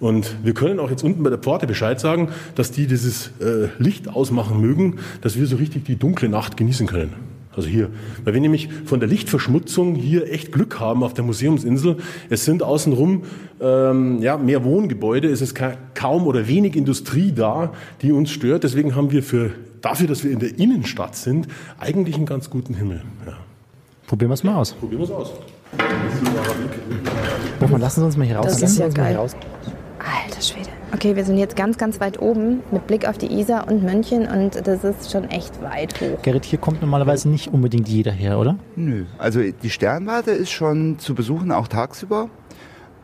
[0.00, 3.68] Und wir können auch jetzt unten bei der Pforte Bescheid sagen, dass die dieses äh,
[3.78, 7.12] Licht ausmachen mögen, dass wir so richtig die dunkle Nacht genießen können.
[7.54, 7.90] Also hier,
[8.24, 11.98] weil wir nämlich von der Lichtverschmutzung hier echt Glück haben auf der Museumsinsel.
[12.30, 13.24] Es sind außenrum
[13.60, 18.64] ähm, ja, mehr Wohngebäude, es ist ka kaum oder wenig Industrie da, die uns stört.
[18.64, 19.50] Deswegen haben wir für,
[19.82, 21.46] dafür, dass wir in der Innenstadt sind,
[21.78, 23.02] eigentlich einen ganz guten Himmel.
[23.26, 23.36] Ja.
[24.12, 24.74] Probieren wir es mal aus.
[24.74, 25.32] Probieren wir es aus.
[27.80, 28.44] Lassen Sie uns mal hier raus.
[28.44, 29.22] Das Lassen ist Sie ja uns mal hier geil.
[29.22, 29.36] raus.
[30.26, 30.68] Alter Schwede.
[30.92, 34.28] Okay, wir sind jetzt ganz, ganz weit oben mit Blick auf die Isar und München
[34.28, 36.20] und das ist schon echt weit hoch.
[36.20, 38.58] Gerrit, hier kommt normalerweise nicht unbedingt jeder her, oder?
[38.76, 39.06] Nö.
[39.16, 42.28] Also die Sternwarte ist schon zu besuchen, auch tagsüber.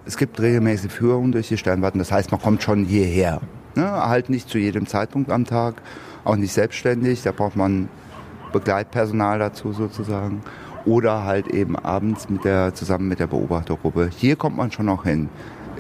[0.05, 1.99] Es gibt regelmäßige Führungen durch die Sternwarten.
[2.01, 3.41] Das heißt, man kommt schon hierher.
[3.77, 3.91] Ne?
[3.91, 5.77] Halt nicht zu jedem Zeitpunkt am Tag,
[6.27, 7.23] auch nicht selbstständig.
[7.23, 7.89] Da braucht man
[8.53, 10.43] Begleitpersonal dazu sozusagen.
[10.89, 14.09] Oder halt eben abends mit der, zusammen mit der Beobachtergruppe.
[14.17, 15.29] Hier kommt man schon noch hin.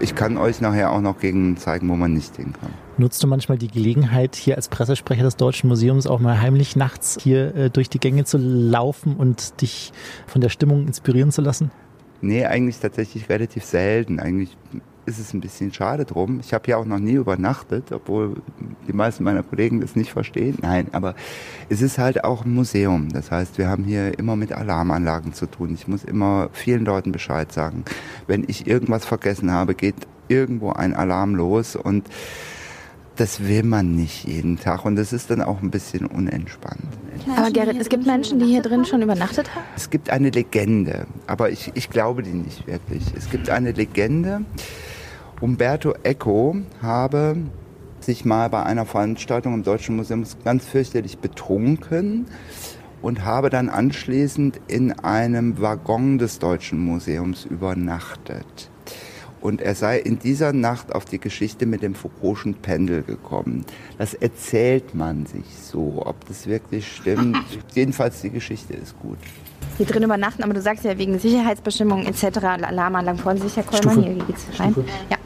[0.00, 2.70] Ich kann euch nachher auch noch gegen zeigen, wo man nicht hin kann.
[2.98, 7.16] Nutzt du manchmal die Gelegenheit, hier als Pressesprecher des Deutschen Museums auch mal heimlich nachts
[7.20, 9.92] hier äh, durch die Gänge zu laufen und dich
[10.26, 11.70] von der Stimmung inspirieren zu lassen?
[12.20, 14.20] Nee, eigentlich tatsächlich relativ selten.
[14.20, 14.56] Eigentlich
[15.08, 16.40] ist es ein bisschen schade drum.
[16.40, 18.36] Ich habe ja auch noch nie übernachtet, obwohl
[18.86, 20.58] die meisten meiner Kollegen das nicht verstehen.
[20.60, 21.14] Nein, aber
[21.68, 23.08] es ist halt auch ein Museum.
[23.08, 25.74] Das heißt, wir haben hier immer mit Alarmanlagen zu tun.
[25.74, 27.84] Ich muss immer vielen Leuten Bescheid sagen.
[28.26, 29.96] Wenn ich irgendwas vergessen habe, geht
[30.28, 32.08] irgendwo ein Alarm los und
[33.18, 36.86] das will man nicht jeden Tag und das ist dann auch ein bisschen unentspannt.
[37.36, 39.64] Aber Gerrit, es gibt Menschen, die hier drin schon übernachtet haben?
[39.76, 43.02] Es gibt eine Legende, aber ich, ich glaube die nicht wirklich.
[43.16, 44.42] Es gibt eine Legende,
[45.40, 47.36] Umberto Eco habe
[48.00, 52.26] sich mal bei einer Veranstaltung im Deutschen Museum ganz fürchterlich betrunken
[53.02, 58.68] und habe dann anschließend in einem Waggon des Deutschen Museums übernachtet.
[59.40, 63.64] Und er sei in dieser Nacht auf die Geschichte mit dem Foucault'schen Pendel gekommen.
[63.96, 66.02] Das erzählt man sich so.
[66.04, 67.38] Ob das wirklich stimmt,
[67.74, 69.18] jedenfalls die Geschichte ist gut.
[69.78, 72.38] Hier drin übernachten, aber du sagst ja wegen Sicherheitsbestimmungen etc.
[72.38, 74.08] Alarmanlagen vorsichtig, Herr Kollmann, Stufe.
[74.08, 74.72] hier geht's rein.
[74.72, 74.88] Stufe.
[75.08, 75.16] Ja.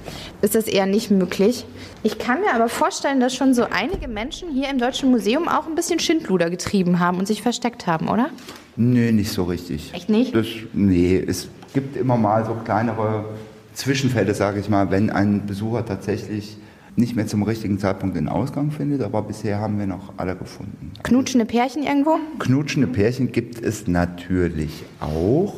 [0.42, 1.64] ist das eher nicht möglich.
[2.02, 5.66] Ich kann mir aber vorstellen, dass schon so einige Menschen hier im Deutschen Museum auch
[5.66, 8.28] ein bisschen Schindluder getrieben haben und sich versteckt haben, oder?
[8.76, 9.92] Nee, nicht so richtig.
[9.94, 10.34] Echt nicht?
[10.34, 13.24] Das, nee, es gibt immer mal so kleinere
[13.72, 16.58] Zwischenfälle, sage ich mal, wenn ein Besucher tatsächlich
[16.96, 20.92] nicht mehr zum richtigen Zeitpunkt den Ausgang findet, aber bisher haben wir noch alle gefunden.
[21.02, 22.18] Knutschende Pärchen irgendwo?
[22.38, 25.54] Knutschende Pärchen gibt es natürlich auch.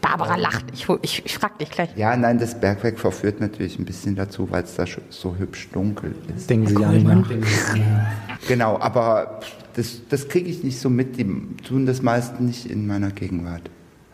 [0.00, 0.66] Barbara lacht.
[0.72, 1.90] Ich, ich, ich frag dich gleich.
[1.96, 6.14] Ja, nein, das Bergwerk verführt natürlich ein bisschen dazu, weil es da so hübsch dunkel
[6.34, 6.48] ist.
[6.48, 7.30] Denken Sie ja nicht nach.
[8.46, 9.40] Genau, aber
[9.74, 11.18] das, das kriege ich nicht so mit.
[11.18, 11.24] Die
[11.66, 13.68] tun das meist nicht in meiner Gegenwart.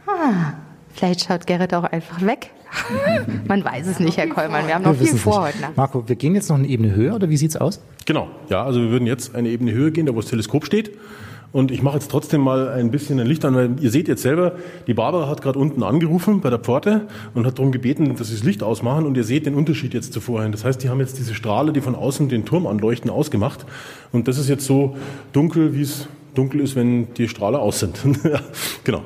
[0.07, 0.55] Ah,
[0.95, 2.51] vielleicht schaut Gerrit auch einfach weg.
[3.49, 4.67] Man weiß es nicht, Herr Kollmann.
[4.67, 5.77] Wir haben noch Wir viel vor heute Nacht.
[5.77, 7.81] Marco, wir gehen jetzt noch eine Ebene höher oder wie sieht's aus?
[8.07, 10.93] Genau, ja, also wir würden jetzt eine Ebene höher gehen, da wo das Teleskop steht.
[11.55, 14.23] Und ich mache jetzt trotzdem mal ein bisschen ein Licht an, weil ihr seht jetzt
[14.23, 14.57] selber,
[14.89, 18.35] die Barbara hat gerade unten angerufen bei der Pforte und hat darum gebeten, dass sie
[18.35, 19.07] das Licht ausmachen.
[19.07, 20.51] Und ihr seht den Unterschied jetzt zu vorhin.
[20.51, 23.67] Das heißt, die haben jetzt diese Strahle, die von außen den Turm anleuchten, ausgemacht.
[24.11, 24.97] Und das ist jetzt so
[25.33, 28.01] dunkel, wie es dunkel ist, wenn die Strahler aus sind.
[28.83, 29.03] Genau.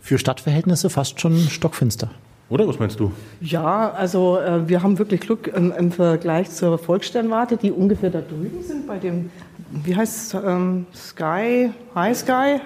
[0.00, 2.10] Für Stadtverhältnisse fast schon stockfinster.
[2.52, 3.10] Oder was meinst du?
[3.40, 8.20] Ja, also äh, wir haben wirklich Glück im, im Vergleich zur Volkssternwarte, die ungefähr da
[8.20, 9.30] drüben sind, bei dem,
[9.70, 12.60] wie heißt es, ähm, Sky, High Sky,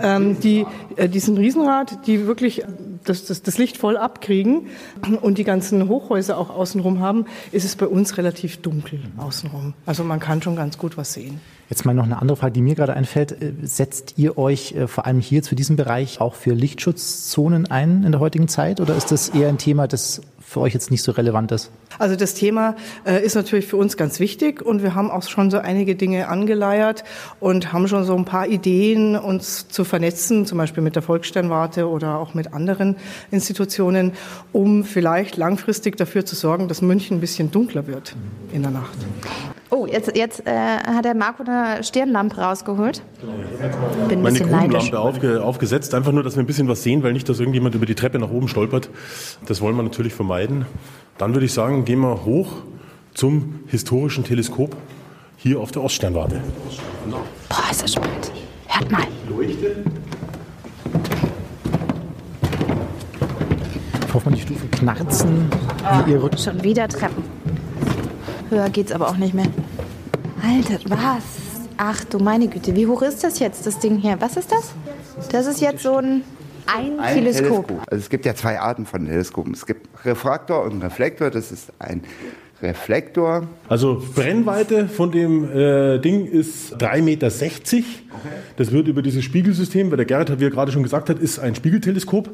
[0.00, 2.62] ähm, die äh, diesen Riesenrad, die wirklich
[3.02, 4.68] das, das, das Licht voll abkriegen
[5.22, 9.74] und die ganzen Hochhäuser auch außenrum haben, ist es bei uns relativ dunkel außenrum.
[9.86, 11.40] Also man kann schon ganz gut was sehen.
[11.72, 13.32] Jetzt mal noch eine andere Frage, die mir gerade einfällt.
[13.32, 18.04] Äh, Setzt ihr euch äh, vor allem hier zu diesem Bereich auch für Lichtschutzzonen ein
[18.04, 21.02] in der heutigen Zeit oder ist das eher ein Thema, das für euch jetzt nicht
[21.02, 21.70] so relevant ist?
[21.98, 25.50] Also das Thema äh, ist natürlich für uns ganz wichtig und wir haben auch schon
[25.50, 27.04] so einige Dinge angeleiert
[27.40, 31.88] und haben schon so ein paar Ideen, uns zu vernetzen, zum Beispiel mit der Volkssternwarte
[31.88, 32.96] oder auch mit anderen
[33.30, 34.12] Institutionen,
[34.52, 38.14] um vielleicht langfristig dafür zu sorgen, dass München ein bisschen dunkler wird
[38.52, 38.98] in der Nacht.
[39.74, 43.02] Oh, jetzt, jetzt äh, hat der Marco eine Stirnlampe rausgeholt.
[44.06, 44.90] Bin ein Meine bisschen neidisch.
[44.90, 47.74] Grubenlampe aufge, aufgesetzt, einfach nur, dass wir ein bisschen was sehen, weil nicht, dass irgendjemand
[47.74, 48.90] über die Treppe nach oben stolpert.
[49.46, 50.66] Das wollen wir natürlich vermeiden.
[51.16, 52.52] Dann würde ich sagen, gehen wir hoch
[53.14, 54.76] zum historischen Teleskop
[55.38, 56.42] hier auf der Oststernwarte.
[57.48, 58.30] Boah, ist das spannend.
[58.66, 59.04] Hört mal.
[64.06, 65.50] Ich hoffe, die Stufen knarzen
[66.06, 66.36] ihr Rücken.
[66.36, 67.41] Schon wieder Treppen.
[68.52, 69.46] Höher geht's aber auch nicht mehr.
[70.42, 71.22] Alter, was?
[71.78, 74.20] Ach du meine Güte, wie hoch ist das jetzt, das Ding hier?
[74.20, 74.74] Was ist das?
[75.30, 76.22] Das ist jetzt so ein,
[76.66, 77.72] ein, Ein Teleskop.
[77.90, 79.54] Also es gibt ja zwei Arten von Teleskopen.
[79.54, 81.30] Es gibt Refraktor und Reflektor.
[81.30, 82.02] Das ist ein
[82.60, 83.48] Reflektor.
[83.70, 87.30] Also Brennweite von dem äh, Ding ist 3,60 Meter.
[88.58, 91.18] Das wird über dieses Spiegelsystem, weil der Gerrit, hat, wie er gerade schon gesagt hat,
[91.18, 92.28] ist ein Spiegelteleskop,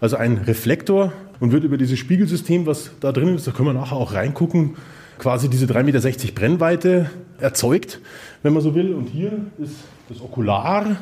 [0.00, 3.74] also ein Reflektor und wird über dieses Spiegelsystem, was da drin ist, da können wir
[3.74, 4.76] nachher auch reingucken,
[5.24, 7.10] quasi diese 3,60 Meter Brennweite
[7.40, 7.98] erzeugt,
[8.42, 8.92] wenn man so will.
[8.92, 9.76] Und hier ist
[10.10, 10.96] das Okular.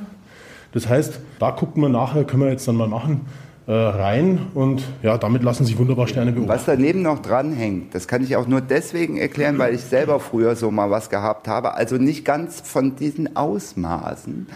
[0.70, 3.22] Das heißt, da gucken wir nachher, können wir jetzt dann mal machen,
[3.66, 6.54] äh, rein und ja, damit lassen sich wunderbar Sterne beobachten.
[6.56, 10.54] Was daneben noch dranhängt, das kann ich auch nur deswegen erklären, weil ich selber früher
[10.54, 11.74] so mal was gehabt habe.
[11.74, 14.46] Also nicht ganz von diesen Ausmaßen.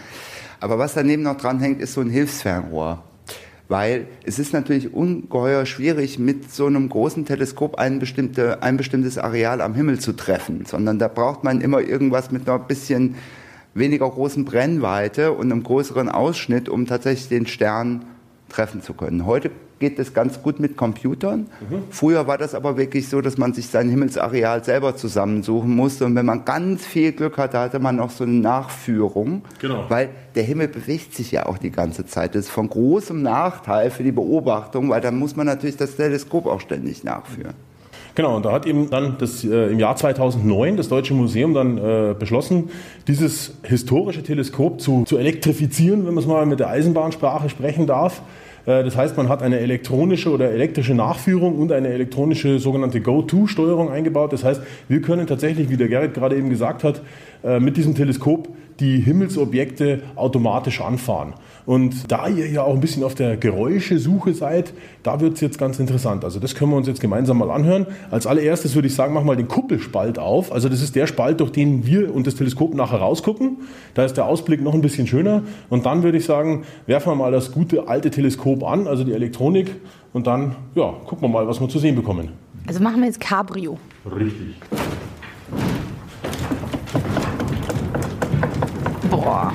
[0.61, 3.03] Aber was daneben noch dranhängt, ist so ein Hilfsfernrohr.
[3.69, 9.17] Weil es ist natürlich ungeheuer schwierig, mit so einem großen Teleskop ein, bestimmte, ein bestimmtes
[9.17, 13.15] Areal am Himmel zu treffen, sondern da braucht man immer irgendwas mit einer bisschen
[13.73, 18.05] weniger großen Brennweite und einem größeren Ausschnitt, um tatsächlich den Stern
[18.49, 19.25] treffen zu können.
[19.25, 21.47] Heute geht das ganz gut mit Computern.
[21.89, 26.05] Früher war das aber wirklich so, dass man sich sein Himmelsareal selber zusammensuchen musste.
[26.05, 29.43] Und wenn man ganz viel Glück hatte, hatte man noch so eine Nachführung.
[29.59, 29.85] Genau.
[29.89, 32.35] Weil der Himmel bewegt sich ja auch die ganze Zeit.
[32.35, 36.45] Das ist von großem Nachteil für die Beobachtung, weil dann muss man natürlich das Teleskop
[36.45, 37.53] auch ständig nachführen.
[38.17, 41.77] Genau, und da hat eben dann das, äh, im Jahr 2009 das Deutsche Museum dann
[41.77, 42.71] äh, beschlossen,
[43.07, 48.23] dieses historische Teleskop zu, zu elektrifizieren, wenn man es mal mit der Eisenbahnsprache sprechen darf.
[48.67, 53.89] Äh, das heißt, man hat eine elektronische oder elektrische Nachführung und eine elektronische sogenannte Go-To-Steuerung
[53.89, 54.33] eingebaut.
[54.33, 57.01] Das heißt, wir können tatsächlich, wie der Gerrit gerade eben gesagt hat,
[57.43, 58.49] äh, mit diesem Teleskop
[58.79, 61.33] die Himmelsobjekte automatisch anfahren.
[61.67, 64.71] Und da ihr ja auch ein bisschen auf der Geräuschesuche seid,
[65.03, 66.23] da wird es jetzt ganz interessant.
[66.23, 67.87] Also das können wir uns jetzt gemeinsam mal anhören.
[68.09, 70.53] Als allererstes würde ich sagen, mach mal den Kuppelspalt auf.
[70.53, 73.57] Also das ist der Spalt, durch den wir und das Teleskop nachher rausgucken.
[73.95, 75.43] Da ist der Ausblick noch ein bisschen schöner.
[75.69, 79.11] Und dann würde ich sagen, werfen wir mal das gute alte Teleskop an, also die
[79.11, 79.75] Elektronik.
[80.13, 82.29] Und dann, ja, gucken wir mal, was wir zu sehen bekommen.
[82.65, 83.77] Also machen wir jetzt Cabrio.
[84.05, 84.55] Richtig.
[89.11, 89.51] Boah.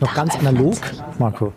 [0.00, 0.76] Noch, noch ganz analog,
[1.18, 1.52] Marco.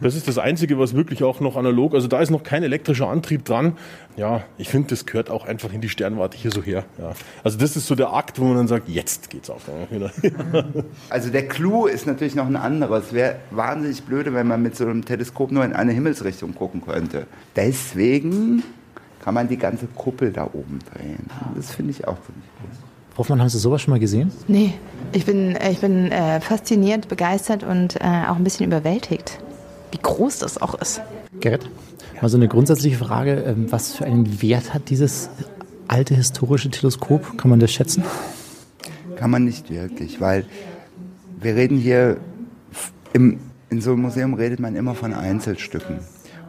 [0.00, 3.08] Das ist das Einzige, was wirklich auch noch analog, also da ist noch kein elektrischer
[3.08, 3.76] Antrieb dran.
[4.16, 6.84] Ja, ich finde, das gehört auch einfach in die Sternwarte hier so her.
[6.98, 7.12] Ja.
[7.42, 9.62] Also das ist so der Akt, wo man dann sagt, jetzt geht's auf.
[11.08, 13.12] Also der Clou ist natürlich noch ein anderes.
[13.12, 17.26] Wäre wahnsinnig blöde, wenn man mit so einem Teleskop nur in eine Himmelsrichtung gucken könnte.
[17.56, 18.62] Deswegen
[19.22, 21.30] kann man die ganze Kuppel da oben drehen.
[21.56, 22.83] Das finde ich auch ziemlich gut.
[23.16, 24.32] Hoffmann, haben Sie sowas schon mal gesehen?
[24.48, 24.74] Nee,
[25.12, 29.38] ich bin, ich bin äh, fasziniert, begeistert und äh, auch ein bisschen überwältigt,
[29.92, 31.00] wie groß das auch ist.
[31.38, 31.68] Gerrit,
[32.20, 33.44] mal so eine grundsätzliche Frage.
[33.46, 35.30] ähm, Was für einen Wert hat dieses
[35.86, 37.38] alte historische Teleskop?
[37.38, 38.02] Kann man das schätzen?
[39.16, 40.44] Kann man nicht wirklich, weil
[41.40, 42.16] wir reden hier,
[43.12, 43.38] im,
[43.70, 45.98] in so einem Museum redet man immer von Einzelstücken.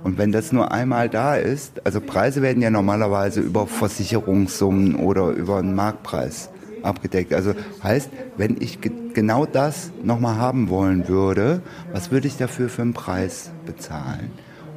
[0.03, 5.29] Und wenn das nur einmal da ist, also Preise werden ja normalerweise über Versicherungssummen oder
[5.29, 6.49] über einen Marktpreis
[6.83, 7.33] abgedeckt.
[7.33, 11.61] Also heißt, wenn ich ge genau das nochmal haben wollen würde,
[11.93, 14.31] was würde ich dafür für einen Preis bezahlen?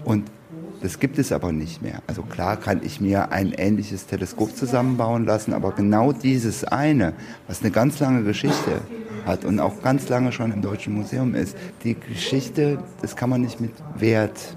[0.05, 0.31] Und
[0.81, 2.03] das gibt es aber nicht mehr.
[2.07, 7.15] Also klar kann ich mir ein ähnliches Teleskop zusammenbauen lassen, aber genau dieses eine,
[7.49, 8.81] was eine ganz lange Geschichte
[9.27, 13.41] hat und auch ganz lange schon im Deutschen Museum ist, die Geschichte, das kann man
[13.41, 14.57] nicht mit Wert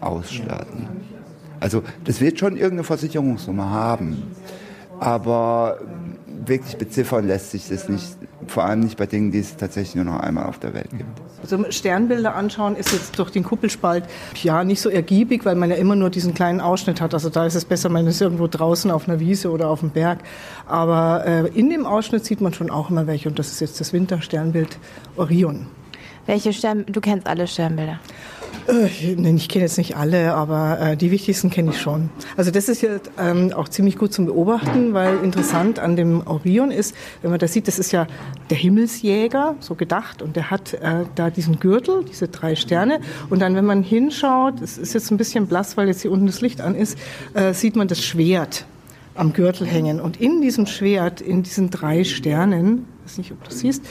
[0.00, 0.86] ausstatten.
[1.60, 4.22] Also das wird schon irgendeine Versicherungssumme haben,
[5.00, 5.80] aber
[6.46, 10.04] wirklich beziffern lässt sich das nicht, vor allem nicht bei Dingen, die es tatsächlich nur
[10.04, 11.20] noch einmal auf der Welt gibt.
[11.42, 14.04] Also Sternbilder anschauen ist jetzt durch den Kuppelspalt
[14.42, 17.14] ja nicht so ergiebig, weil man ja immer nur diesen kleinen Ausschnitt hat.
[17.14, 19.90] Also da ist es besser, man ist irgendwo draußen auf einer Wiese oder auf dem
[19.90, 20.20] Berg.
[20.66, 23.80] Aber äh, in dem Ausschnitt sieht man schon auch immer welche und das ist jetzt
[23.80, 24.78] das Wintersternbild
[25.16, 25.66] Orion.
[26.26, 28.00] Welche Stern, du kennst alle Sternbilder.
[28.68, 32.10] Äh, ich kenne jetzt nicht alle, aber äh, die wichtigsten kenne ich schon.
[32.36, 36.70] Also das ist ja ähm, auch ziemlich gut zum Beobachten, weil interessant an dem Orion
[36.70, 38.06] ist, wenn man das sieht, das ist ja
[38.50, 43.00] der Himmelsjäger, so gedacht, und der hat äh, da diesen Gürtel, diese drei Sterne.
[43.30, 46.26] Und dann, wenn man hinschaut, es ist jetzt ein bisschen blass, weil jetzt hier unten
[46.26, 46.98] das Licht an ist,
[47.52, 48.66] sieht man das Schwert
[49.14, 50.00] am Gürtel hängen.
[50.00, 53.82] Und in diesem Schwert, in diesen drei Sternen, ich weiß nicht, ob du siehst,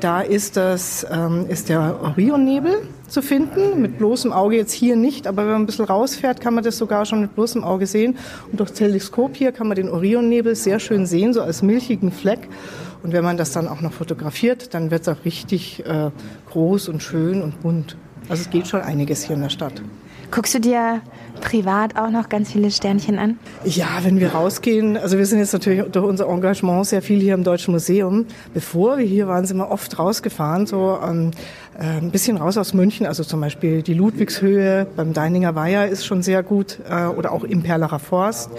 [0.00, 2.82] da ist, das, ähm, ist der Orionnebel
[3.12, 6.54] zu finden, mit bloßem Auge jetzt hier nicht, aber wenn man ein bisschen rausfährt, kann
[6.54, 8.16] man das sogar schon mit bloßem Auge sehen.
[8.50, 12.48] Und durch Teleskop hier kann man den Orionnebel sehr schön sehen, so als milchigen Fleck.
[13.02, 16.10] Und wenn man das dann auch noch fotografiert, dann wird es auch richtig äh,
[16.50, 17.96] groß und schön und bunt.
[18.30, 19.82] Also es geht schon einiges hier in der Stadt.
[20.30, 21.02] Guckst du dir
[21.40, 23.38] privat auch noch ganz viele Sternchen an?
[23.64, 27.34] Ja, wenn wir rausgehen, also wir sind jetzt natürlich durch unser Engagement sehr viel hier
[27.34, 28.26] im Deutschen Museum.
[28.54, 31.32] Bevor wir hier waren, sind wir oft rausgefahren, so ähm,
[31.78, 36.04] äh, ein bisschen raus aus München, also zum Beispiel die Ludwigshöhe beim Deininger Weiher ist
[36.04, 38.50] schon sehr gut äh, oder auch im Perlacher Forst,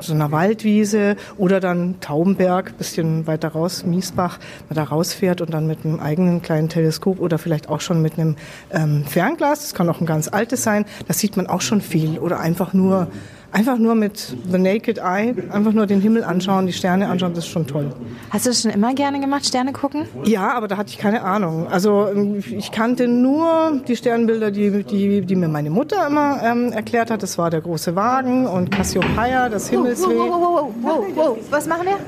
[0.00, 4.38] so einer Waldwiese oder dann Taubenberg, bisschen weiter raus, Miesbach,
[4.70, 8.18] man da rausfährt und dann mit einem eigenen kleinen Teleskop oder vielleicht auch schon mit
[8.18, 8.36] einem
[8.70, 12.18] ähm, Fernglas, das kann auch ein ganz altes sein, das sieht man auch schon viel
[12.22, 13.08] oder einfach nur
[13.54, 17.44] Einfach nur mit the naked eye, einfach nur den Himmel anschauen, die Sterne anschauen, das
[17.44, 17.92] ist schon toll.
[18.30, 20.06] Hast du das schon immer gerne gemacht, Sterne gucken?
[20.24, 21.66] Ja, aber da hatte ich keine Ahnung.
[21.68, 22.08] Also
[22.50, 27.22] ich kannte nur die Sternbilder, die, die, die mir meine Mutter immer ähm, erklärt hat.
[27.22, 30.16] Das war der große Wagen und Cassiopeia, das Himmelsweh.
[30.16, 31.38] Wow, wow, wow, wow, wow.
[31.50, 31.98] Was machen wir?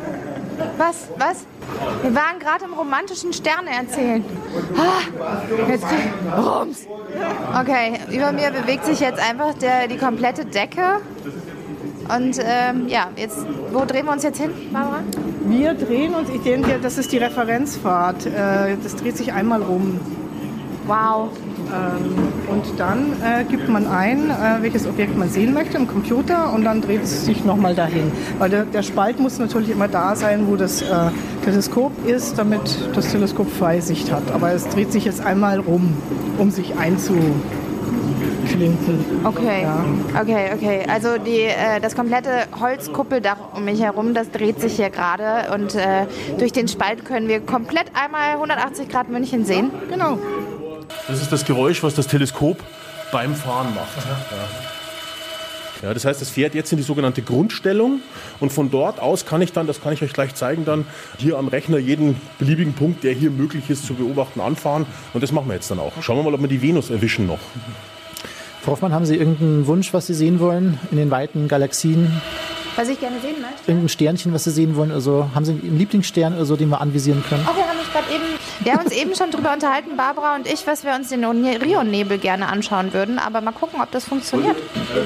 [0.77, 1.09] Was?
[1.19, 1.47] Was?
[2.03, 4.25] Wir waren gerade im romantischen Sterne erzählen.
[4.77, 5.87] Ah, jetzt
[6.37, 6.87] Rums.
[7.61, 11.01] Okay, über mir bewegt sich jetzt einfach der, die komplette Decke.
[12.15, 13.39] Und ähm, ja, jetzt,
[13.73, 15.03] wo drehen wir uns jetzt hin, Barbara?
[15.47, 18.27] Wir drehen uns, ich denke, das ist die Referenzfahrt.
[18.27, 19.99] Äh, das dreht sich einmal rum.
[20.87, 21.31] Wow.
[21.75, 22.15] Ähm,
[22.51, 26.65] und dann äh, gibt man ein, äh, welches Objekt man sehen möchte im Computer und
[26.65, 28.13] dann dreht es sich nochmal dahin.
[28.39, 30.87] Weil der, der Spalt muss natürlich immer da sein, wo das äh,
[31.45, 32.61] Teleskop ist, damit
[32.95, 34.23] das Teleskop freie Sicht hat.
[34.33, 35.95] Aber es dreht sich jetzt einmal rum,
[36.39, 37.45] um sich einzuklinken.
[39.25, 39.85] Okay, Ja.
[40.21, 40.81] okay, okay.
[40.93, 45.75] Also die, äh, das komplette Holzkuppeldach um mich herum, das dreht sich hier gerade und
[45.75, 46.07] äh,
[46.39, 49.71] durch den Spalt können wir komplett einmal 180 Grad München sehen.
[49.91, 50.19] Genau.
[51.09, 52.59] Das ist das Geräusch, was das Teleskop
[53.13, 53.89] beim Fahren macht.
[55.83, 55.93] Ja.
[55.93, 58.01] Das heißt, es fährt jetzt in die sogenannte Grundstellung
[58.41, 60.87] und von dort aus kann ich dann, das kann ich euch gleich zeigen, dann
[61.19, 65.31] hier am Rechner jeden beliebigen Punkt, der hier möglich ist zu beobachten, anfahren und das
[65.31, 65.93] machen wir jetzt dann auch.
[66.01, 67.41] Schauen wir mal, ob wir die Venus erwischen noch.
[68.63, 72.23] Frau Hoffmann, haben Sie irgendeinen Wunsch, was Sie sehen wollen in den weiten Galaxien?
[72.77, 73.57] Was ich gerne sehen möchte.
[73.67, 74.91] Irgendein Sternchen, was Sie sehen wollen?
[74.91, 77.47] Also haben Sie einen Lieblingsstern oder so, den wir anvisieren können?
[77.47, 78.25] Oh, wir haben uns gerade eben,
[78.61, 82.19] wir haben uns eben schon drüber unterhalten, Barbara und ich, was wir uns den Orionnebel
[82.19, 83.19] gerne anschauen würden.
[83.19, 84.57] Aber mal gucken, ob das funktioniert.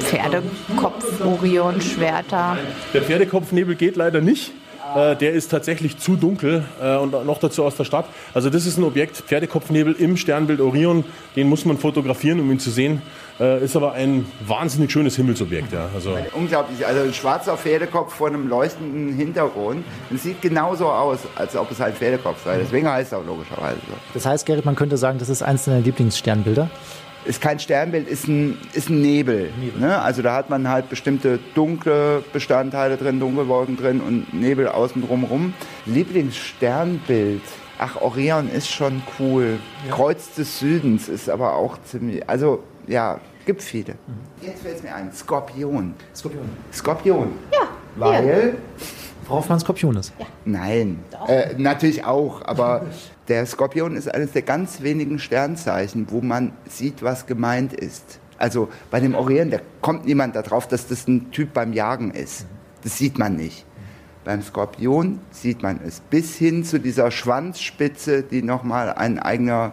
[0.00, 2.58] Pferdekopf, Orion, Schwerter.
[2.92, 4.52] Der Pferdekopfnebel geht leider nicht.
[4.96, 8.06] Äh, der ist tatsächlich zu dunkel äh, und noch dazu aus der Stadt.
[8.34, 11.04] Also das ist ein Objekt, Pferdekopfnebel im Sternbild Orion.
[11.36, 13.02] Den muss man fotografieren, um ihn zu sehen.
[13.40, 15.72] Äh, ist aber ein wahnsinnig schönes Himmelsobjekt.
[15.72, 15.88] Ja.
[15.94, 19.84] Also Unglaublich, also ein schwarzer Pferdekopf vor einem leuchtenden Hintergrund.
[20.12, 22.58] Es sieht genauso aus, als ob es ein Pferdekopf sei.
[22.58, 23.94] Deswegen heißt es auch logischerweise so.
[24.14, 26.68] Das heißt, Gerrit, man könnte sagen, das ist eins deiner Lieblingssternbilder.
[27.28, 29.50] Ist kein Sternbild, ist ein, ist ein Nebel.
[29.78, 30.00] Ne?
[30.00, 35.52] Also da hat man halt bestimmte dunkle Bestandteile drin, Dunkelwolken drin und Nebel außen drumherum.
[35.84, 37.42] Lieblingssternbild.
[37.78, 39.58] Ach, Orion ist schon cool.
[39.90, 42.26] Kreuz des Südens ist aber auch ziemlich.
[42.26, 43.96] Also, ja, gibt viele.
[44.40, 45.92] Jetzt fällt es mir ein: Skorpion.
[46.16, 46.48] Skorpion.
[46.72, 47.32] Skorpion.
[47.52, 47.68] Ja.
[47.96, 48.56] Weil.
[49.28, 50.12] Worauf man Skorpion ist.
[50.44, 52.86] Nein, äh, natürlich auch, aber
[53.28, 58.20] der Skorpion ist eines der ganz wenigen Sternzeichen, wo man sieht, was gemeint ist.
[58.38, 62.46] Also bei dem Orion, da kommt niemand darauf, dass das ein Typ beim Jagen ist.
[62.82, 63.66] Das sieht man nicht.
[64.24, 69.72] Beim Skorpion sieht man es bis hin zu dieser Schwanzspitze, die nochmal ein eigener,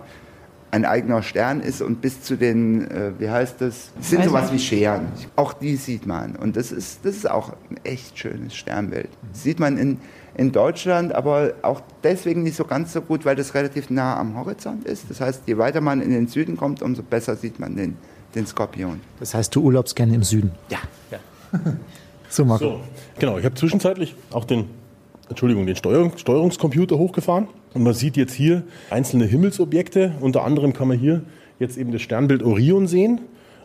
[0.76, 3.92] ein eigener Stern ist und bis zu den, äh, wie heißt das?
[4.02, 4.62] Sind Weiß sowas nicht.
[4.62, 5.08] wie Scheren.
[5.38, 6.36] Auch die sieht man.
[6.36, 9.08] Und das ist, das ist auch ein echt schönes Sternbild.
[9.32, 10.00] Das sieht man in,
[10.36, 14.36] in Deutschland, aber auch deswegen nicht so ganz so gut, weil das relativ nah am
[14.38, 15.10] Horizont ist.
[15.10, 17.96] Das heißt, je weiter man in den Süden kommt, umso besser sieht man den,
[18.36, 19.00] den Skorpion.
[19.20, 20.52] Das heißt, du urlaubst gerne im Süden.
[20.70, 20.80] Ja.
[22.28, 22.66] So, Marco.
[22.66, 22.80] So,
[23.18, 23.38] genau.
[23.38, 24.68] Ich habe zwischenzeitlich auch den,
[25.30, 27.48] Entschuldigung, den Steuerung, Steuerungscomputer hochgefahren.
[27.76, 30.14] Und man sieht jetzt hier einzelne Himmelsobjekte.
[30.22, 31.22] Unter anderem kann man hier
[31.60, 33.20] jetzt eben das Sternbild Orion sehen.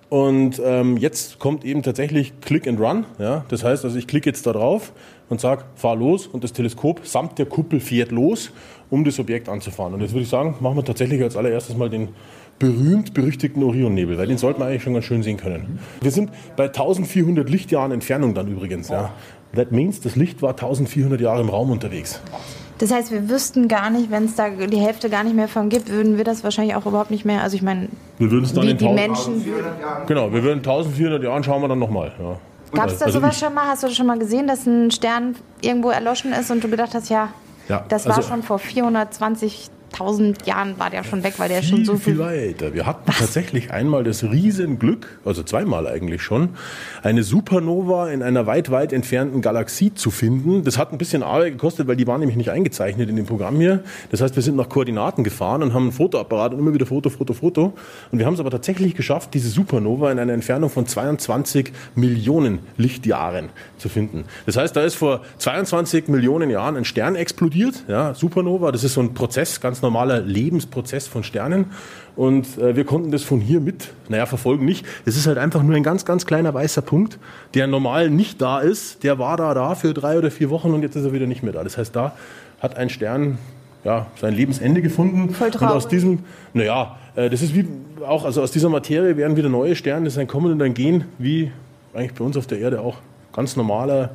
[0.08, 3.06] Und ähm, jetzt kommt eben tatsächlich Click and Run.
[3.20, 3.44] Ja?
[3.48, 4.92] Das heißt, also ich klicke jetzt da drauf
[5.28, 8.50] und sage, fahr los und das Teleskop samt der Kuppel fährt los,
[8.90, 9.94] um das Objekt anzufahren.
[9.94, 12.08] Und jetzt würde ich sagen, machen wir tatsächlich als allererstes mal den
[12.58, 15.78] berühmt-berüchtigten Orionnebel, weil den sollte man eigentlich schon ganz schön sehen können.
[16.02, 18.88] Wir sind bei 1400 Lichtjahren Entfernung dann übrigens.
[18.88, 19.14] Ja.
[19.54, 22.20] That means, das Licht war 1400 Jahre im Raum unterwegs.
[22.78, 25.68] Das heißt, wir wüssten gar nicht, wenn es da die Hälfte gar nicht mehr von
[25.68, 27.42] gibt, würden wir das wahrscheinlich auch überhaupt nicht mehr.
[27.42, 29.44] Also ich meine, Wir würden es dann die, in die 1000 Menschen.
[30.06, 32.12] Genau, wir würden 1400 Jahren schauen wir dann nochmal.
[32.18, 32.36] Ja.
[32.72, 33.66] Gab es da Also sowas schon mal?
[33.66, 36.94] Hast du das schon mal gesehen, dass ein Stern irgendwo erloschen ist und du gedacht
[36.94, 37.28] hast, ja,
[37.68, 38.58] Ja, das war also- schon vor
[39.92, 42.14] 420.000 Jahren, war der schon weg, weil der schon viel, so viel.
[42.14, 42.74] viel weiter.
[42.74, 46.50] Wir hatten tatsächlich einmal das Riesenglück, also zweimal eigentlich schon,
[47.02, 50.64] eine Supernova in einer weit, weit entfernten Galaxie zu finden.
[50.64, 53.56] Das hat ein bisschen Arbeit gekostet, weil die waren nämlich nicht eingezeichnet in dem Programm
[53.56, 53.82] hier.
[54.10, 57.10] Das heißt, wir sind nach Koordinaten gefahren und haben einen Fotoapparat und immer wieder Foto,
[57.10, 57.72] Foto, Foto.
[58.10, 62.60] Und wir haben es aber tatsächlich geschafft, diese Supernova in einer Entfernung von 22 Millionen
[62.76, 64.24] Lichtjahren zu finden.
[64.46, 68.72] Das heißt, da ist vor 22 Millionen Jahren ein Stern explodiert, ja, Supernova.
[68.72, 71.66] Das ist so ein Prozess, ganz normaler Lebensprozess von Sternen.
[72.16, 74.84] Und äh, wir konnten das von hier mit, naja, verfolgen nicht.
[75.04, 77.18] Es ist halt einfach nur ein ganz, ganz kleiner weißer Punkt,
[77.54, 79.02] der normal nicht da ist.
[79.04, 81.42] Der war da, da für drei oder vier Wochen und jetzt ist er wieder nicht
[81.42, 81.64] mehr da.
[81.64, 82.12] Das heißt, da
[82.60, 83.38] hat ein Stern
[83.84, 85.30] ja, sein Lebensende gefunden.
[85.30, 86.20] Voll und aus diesem,
[86.52, 87.66] naja, äh, das ist wie
[88.06, 90.74] auch, also aus dieser Materie werden wieder neue Sterne, das ist ein Kommen und ein
[90.74, 91.50] Gehen, wie
[91.94, 92.98] eigentlich bei uns auf der Erde auch.
[93.32, 94.10] Ganz normaler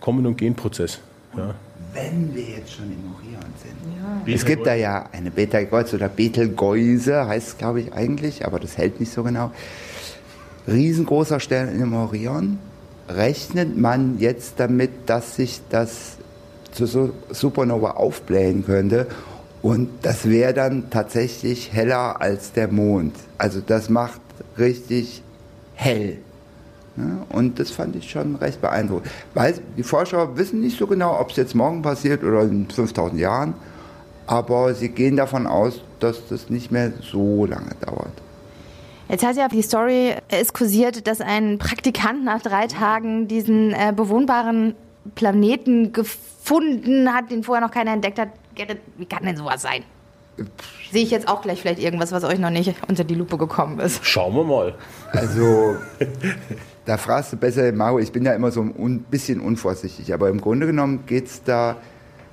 [0.00, 1.00] Kommen- und Gehen-Prozess.
[1.36, 1.54] Ja.
[1.92, 3.23] Wenn wir jetzt schon im.
[4.26, 8.78] Es gibt da ja eine Betelgeuse oder Betelgeuse, heißt es glaube ich eigentlich, aber das
[8.78, 9.50] hält nicht so genau.
[10.66, 12.58] Riesengroßer Stern im Orion.
[13.08, 16.16] Rechnet man jetzt damit, dass sich das
[16.72, 19.06] zur Su- Supernova aufblähen könnte?
[19.60, 23.14] Und das wäre dann tatsächlich heller als der Mond.
[23.38, 24.20] Also das macht
[24.58, 25.22] richtig
[25.74, 26.18] hell.
[27.30, 29.10] Und das fand ich schon recht beeindruckend.
[29.34, 33.20] Weil die Forscher wissen nicht so genau, ob es jetzt morgen passiert oder in 5000
[33.20, 33.54] Jahren,
[34.26, 38.12] aber sie gehen davon aus, dass das nicht mehr so lange dauert.
[39.08, 43.72] Jetzt hat ja die Story äh, ist kursiert, dass ein Praktikant nach drei Tagen diesen
[43.72, 44.74] äh, bewohnbaren
[45.14, 48.28] Planeten gefunden hat, den vorher noch keiner entdeckt hat.
[48.54, 49.82] Gerrit, wie kann denn sowas sein?
[50.90, 53.78] Sehe ich jetzt auch gleich vielleicht irgendwas, was euch noch nicht unter die Lupe gekommen
[53.78, 54.04] ist.
[54.04, 54.74] Schauen wir mal.
[55.12, 55.76] Also,
[56.86, 57.98] da fragst du besser Mario.
[57.98, 61.76] Ich bin ja immer so ein bisschen unvorsichtig, aber im Grunde genommen geht es da,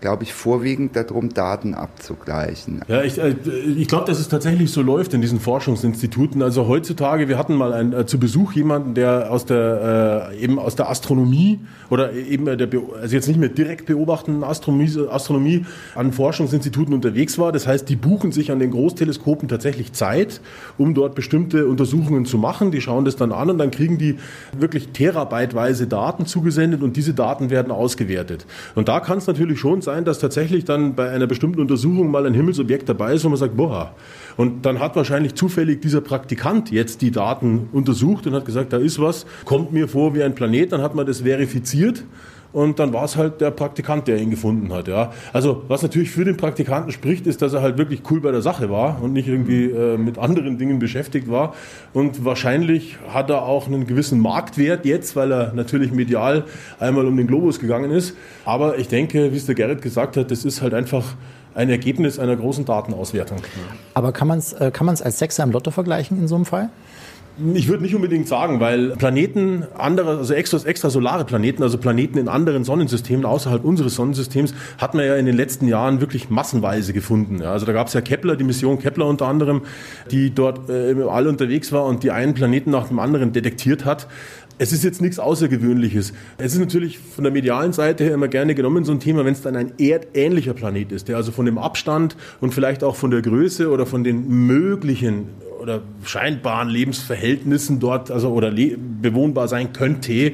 [0.02, 2.82] glaube ich, vorwiegend darum, Daten abzugleichen.
[2.88, 3.36] Ja, ich, äh,
[3.78, 6.42] ich glaube, dass es tatsächlich so läuft in diesen Forschungsinstituten.
[6.42, 10.58] Also heutzutage, wir hatten mal ein, äh, zu Besuch jemanden, der aus der äh, eben
[10.58, 11.60] aus der Astronomie
[11.92, 17.38] oder eben äh, der also jetzt nicht mehr direkt beobachtenden Astronomie, Astronomie an Forschungsinstituten unterwegs
[17.38, 17.52] war.
[17.52, 20.42] Das heißt, die buchen sich an den Großteleskopen tatsächlich Zeit,
[20.80, 22.72] um dort bestimmte Untersuchungen zu machen.
[22.72, 24.18] Die schauen das dann an und dann kriegen die
[24.58, 28.48] wirklich terabyteweise Daten zugesendet und diese Daten werden ausgewertet.
[28.74, 32.26] Und da kann es natürlich schon sein, dass tatsächlich dann bei einer bestimmten Untersuchung mal
[32.26, 33.94] ein Himmelsobjekt dabei ist, wo man sagt, boah.
[34.38, 38.78] Und dann hat wahrscheinlich zufällig dieser Praktikant jetzt die Daten untersucht und hat gesagt, da
[38.78, 42.04] ist was, kommt mir vor wie ein Planet, dann hat man das verifiziert
[42.54, 44.88] und dann war es halt der Praktikant, der ihn gefunden hat.
[44.88, 45.12] Ja.
[45.34, 48.42] Also was natürlich für den Praktikanten spricht, ist, dass er halt wirklich cool bei der
[48.42, 51.54] Sache war und nicht irgendwie äh, mit anderen Dingen beschäftigt war.
[51.94, 56.44] Und wahrscheinlich hat er auch einen gewissen Marktwert jetzt, weil er natürlich medial
[56.80, 58.16] einmal um den Globus gegangen ist.
[58.46, 61.16] Aber ich denke, wie es der Gerrit gesagt hat, das ist halt einfach
[61.54, 63.40] ein Ergebnis einer großen Datenauswertung.
[63.94, 64.72] Aber kann man es äh,
[65.04, 66.70] als Sechser im Lotto vergleichen in so einem Fall?
[67.56, 72.28] Ich würde nicht unbedingt sagen, weil Planeten, andere, also extra, extrasolare Planeten, also Planeten in
[72.28, 77.40] anderen Sonnensystemen außerhalb unseres Sonnensystems, hat man ja in den letzten Jahren wirklich massenweise gefunden.
[77.42, 79.62] Ja, also da gab es ja Kepler, die Mission Kepler unter anderem,
[80.12, 83.86] die dort äh, im All unterwegs war und die einen Planeten nach dem anderen detektiert
[83.86, 84.08] hat.
[84.58, 86.14] Es ist jetzt nichts Außergewöhnliches.
[86.38, 89.34] Es ist natürlich von der medialen Seite her immer gerne genommen, so ein Thema, wenn
[89.34, 93.10] es dann ein erdähnlicher Planet ist, der also von dem Abstand und vielleicht auch von
[93.10, 95.30] der Größe oder von den möglichen
[95.62, 100.34] oder scheinbaren Lebensverhältnissen dort also oder bewohnbar sein könnte,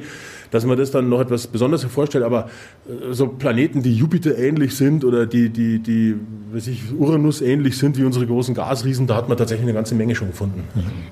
[0.50, 2.24] dass man das dann noch etwas Besonderes hervorstellt.
[2.24, 2.48] Aber
[2.88, 6.16] äh, so Planeten, die Jupiter ähnlich sind oder die, die, die
[6.52, 9.94] weiß ich, Uranus ähnlich sind wie unsere großen Gasriesen, da hat man tatsächlich eine ganze
[9.94, 10.64] Menge schon gefunden.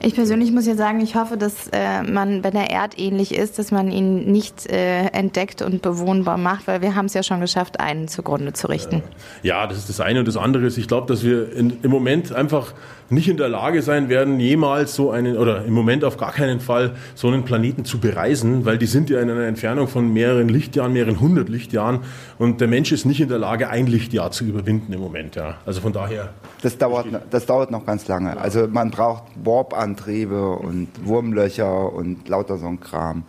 [0.02, 3.70] Ich persönlich muss ja sagen, ich hoffe, dass äh, man, wenn er erdähnlich ist, dass
[3.70, 7.80] man ihn nicht äh, entdeckt und bewohnbar macht, weil wir haben es ja schon geschafft,
[7.80, 9.02] einen zugrunde zu richten.
[9.42, 11.90] Ja, das ist das eine und das andere ist, ich glaube, dass wir in, im
[11.90, 12.72] Moment einfach
[13.08, 16.60] nicht in der Lage sein werden, jemals so einen, oder im Moment auf gar keinen
[16.60, 20.48] Fall, so einen Planeten zu bereisen, weil die sind ja in einer Entfernung von mehreren
[20.48, 22.00] Lichtjahren, mehreren hundert Lichtjahren
[22.38, 25.36] und der Mensch ist nicht in der Lage, ein Lichtjahr zu überwinden im Moment.
[25.36, 25.58] Ja.
[25.66, 26.30] Also von daher.
[26.62, 28.38] Das dauert, das dauert noch ganz lange.
[28.38, 33.24] Also man braucht Warp-Antriebe und Wurmlöcher und lauter so ein Kram,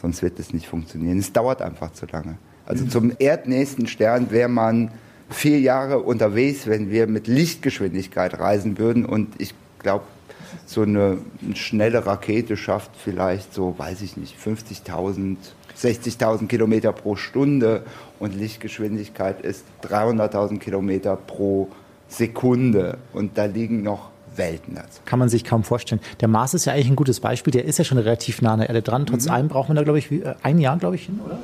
[0.00, 1.18] sonst wird es nicht funktionieren.
[1.18, 2.38] Es dauert einfach zu lange.
[2.66, 4.92] Also zum erdnächsten Stern wäre man
[5.28, 9.04] vier Jahre unterwegs, wenn wir mit Lichtgeschwindigkeit reisen würden.
[9.04, 10.04] Und ich glaube,
[10.70, 15.36] so eine, eine, schnelle Rakete schafft vielleicht so, weiß ich nicht, 50.000,
[15.76, 17.82] 60.000 Kilometer pro Stunde
[18.20, 21.68] und Lichtgeschwindigkeit ist 300.000 Kilometer pro
[22.08, 22.98] Sekunde.
[23.12, 25.00] Und da liegen noch Welten dazu.
[25.06, 26.00] Kann man sich kaum vorstellen.
[26.20, 27.50] Der Mars ist ja eigentlich ein gutes Beispiel.
[27.50, 29.06] Der ist ja schon relativ nah an der Erde dran.
[29.06, 29.32] Trotz mhm.
[29.32, 31.36] allem braucht man da, glaube ich, äh, ein Jahr, glaube ich, hin, oder?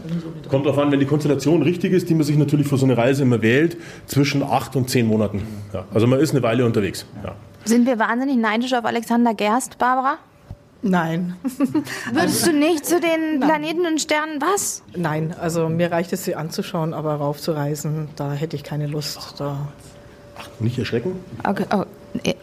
[0.48, 2.96] Kommt darauf an, wenn die Konstellation richtig ist, die man sich natürlich für so eine
[2.96, 5.42] Reise immer wählt, zwischen acht und zehn Monaten.
[5.72, 5.84] Ja.
[5.92, 7.06] Also man ist eine Weile unterwegs.
[7.24, 7.34] Ja.
[7.66, 10.18] Sind wir wahnsinnig neidisch auf Alexander Gerst, Barbara?
[10.82, 11.34] Nein.
[12.12, 14.84] Würdest du nicht zu den Planeten und Sternen was?
[14.96, 19.34] Nein, also mir reicht es, sie anzuschauen, aber raufzureisen, da hätte ich keine Lust.
[19.38, 19.68] Da.
[20.38, 21.16] Ach, nicht erschrecken?
[21.42, 21.84] Okay, oh,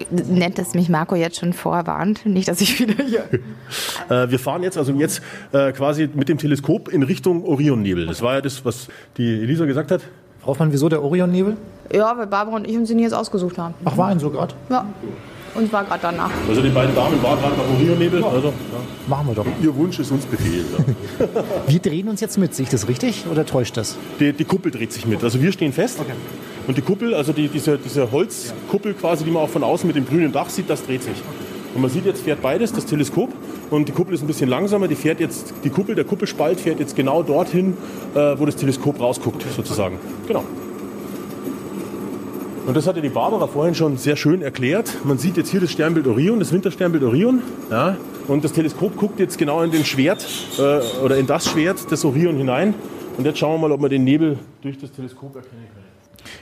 [0.09, 3.23] nett, dass mich Marco jetzt schon vorwarnt, nicht, dass ich wieder hier.
[4.09, 5.21] äh, wir fahren jetzt also jetzt
[5.53, 8.07] äh, quasi mit dem Teleskop in Richtung Orionnebel.
[8.07, 10.01] Das war ja das, was die Elisa gesagt hat.
[10.41, 11.55] Frau Hoffmann, wieso der Orionnebel?
[11.93, 13.75] Ja, weil Barbara und ich uns ihn jetzt ausgesucht haben.
[13.85, 14.53] Ach, war ein so gerade?
[14.69, 14.85] Ja.
[15.53, 16.31] Und war gerade danach.
[16.49, 18.21] Also die beiden Damen waren gerade nach Orionnebel.
[18.21, 18.27] Ja.
[18.27, 18.53] Also, ja.
[19.07, 19.45] Machen wir doch.
[19.61, 20.65] Ihr Wunsch ist uns Befehl.
[21.19, 21.27] Ja.
[21.67, 22.55] wir drehen uns jetzt mit.
[22.55, 23.95] Sehe ich das richtig oder täuscht das?
[24.19, 25.23] Die, die Kuppel dreht sich mit.
[25.23, 25.99] Also wir stehen fest.
[25.99, 26.13] Okay.
[26.65, 29.95] Und die Kuppel, also die, diese, diese Holzkuppel quasi, die man auch von außen mit
[29.95, 31.21] dem grünen Dach sieht, das dreht sich.
[31.75, 33.31] Und man sieht jetzt fährt beides, das Teleskop
[33.69, 34.87] und die Kuppel ist ein bisschen langsamer.
[34.87, 37.77] Die fährt jetzt, die Kuppel, der Kuppelspalt fährt jetzt genau dorthin,
[38.15, 39.99] äh, wo das Teleskop rausguckt, sozusagen.
[40.27, 40.43] Genau.
[42.65, 44.89] Und das hatte die Barbara vorhin schon sehr schön erklärt.
[45.03, 47.41] Man sieht jetzt hier das Sternbild Orion, das Wintersternbild Orion.
[47.69, 47.97] Ja,
[48.27, 50.25] und das Teleskop guckt jetzt genau in den Schwert
[50.57, 52.73] äh, oder in das Schwert des Orion hinein.
[53.17, 55.83] Und jetzt schauen wir mal, ob wir den Nebel durch das Teleskop erkennen können.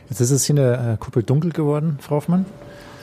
[0.09, 2.45] Jetzt ist es hier in der äh, Kuppel dunkel geworden, Frau Hoffmann.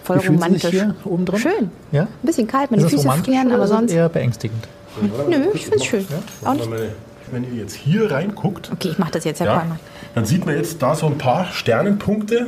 [0.04, 0.62] Voll Wie romantisch.
[0.62, 1.38] Sich hier oben drin?
[1.40, 1.70] Schön.
[1.90, 2.02] Ja?
[2.02, 3.92] Ein bisschen kalt, meine ist Füße frieren, aber sonst.
[3.92, 4.68] eher beängstigend.
[5.28, 6.06] Nö, ich finde es schön.
[6.44, 6.56] Ja?
[7.30, 9.66] Wenn ihr jetzt hier reinguckt, okay, ich mache das jetzt, Herr ja,
[10.14, 12.46] dann sieht man jetzt da so ein paar Sternenpunkte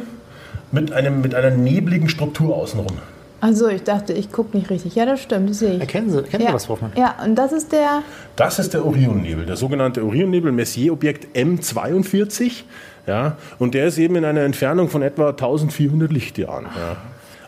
[0.73, 2.99] mit, einem, mit einer nebligen Struktur außenrum.
[3.41, 4.95] Also ich dachte, ich gucke nicht richtig.
[4.95, 5.81] Ja, das stimmt, das sehe ich.
[5.81, 6.51] Erkennen Sie, erkennen ja.
[6.51, 6.93] Sie was, Frau Hoffmann?
[6.95, 8.03] Ja, und das ist der...
[8.37, 12.65] Das ist der Orionnebel, der sogenannte Orionnebel, Messier-Objekt M42.
[13.07, 16.67] Ja, und der ist eben in einer Entfernung von etwa 1400 Lichtjahren.
[16.67, 16.97] Ja.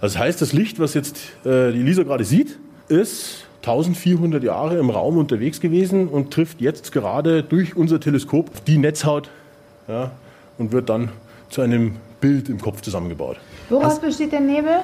[0.01, 2.59] Also das heißt, das Licht, was jetzt äh, die Lisa gerade sieht,
[2.89, 8.79] ist 1400 Jahre im Raum unterwegs gewesen und trifft jetzt gerade durch unser Teleskop die
[8.79, 9.31] Netzhaut
[9.87, 10.11] ja,
[10.59, 11.11] und wird dann
[11.51, 13.37] zu einem Bild im Kopf zusammengebaut.
[13.69, 14.79] Woraus also, besteht der Nebel?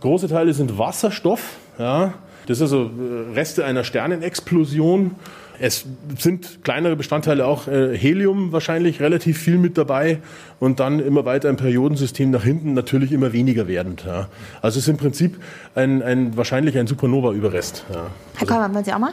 [0.00, 1.56] Große Teile sind Wasserstoff.
[1.78, 2.14] Ja.
[2.46, 5.16] Das ist also äh, Reste einer Sternenexplosion.
[5.60, 5.84] Es
[6.18, 10.18] sind kleinere Bestandteile auch äh, Helium wahrscheinlich relativ viel mit dabei
[10.58, 14.04] und dann immer weiter im Periodensystem nach hinten natürlich immer weniger werdend.
[14.04, 14.28] Ja.
[14.62, 15.40] Also es ist im Prinzip
[15.74, 17.84] ein, ein wahrscheinlich ein Supernova-Überrest.
[17.92, 18.06] Ja.
[18.36, 19.12] Herr Kollmann, wollen Sie auch mal?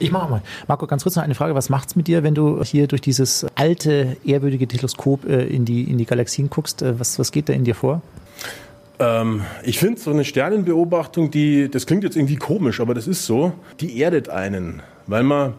[0.00, 0.42] Ich mache mal.
[0.66, 1.54] Marco, ganz kurz noch eine Frage.
[1.54, 5.84] Was macht's mit dir, wenn du hier durch dieses alte, ehrwürdige Teleskop äh, in, die,
[5.84, 6.82] in die Galaxien guckst?
[6.82, 8.02] Äh, was, was geht da in dir vor?
[8.98, 13.26] Ähm, ich finde so eine Sternenbeobachtung, die, das klingt jetzt irgendwie komisch, aber das ist
[13.26, 15.54] so, die erdet einen, weil man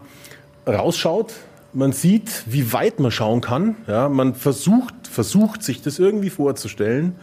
[0.66, 1.32] rausschaut
[1.72, 3.76] man sieht, wie weit man schauen kann.
[3.86, 7.16] Ja, man versucht, versucht sich das irgendwie vorzustellen,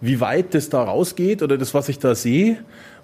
[0.00, 2.58] wie weit das da rausgeht oder das, was ich da sehe.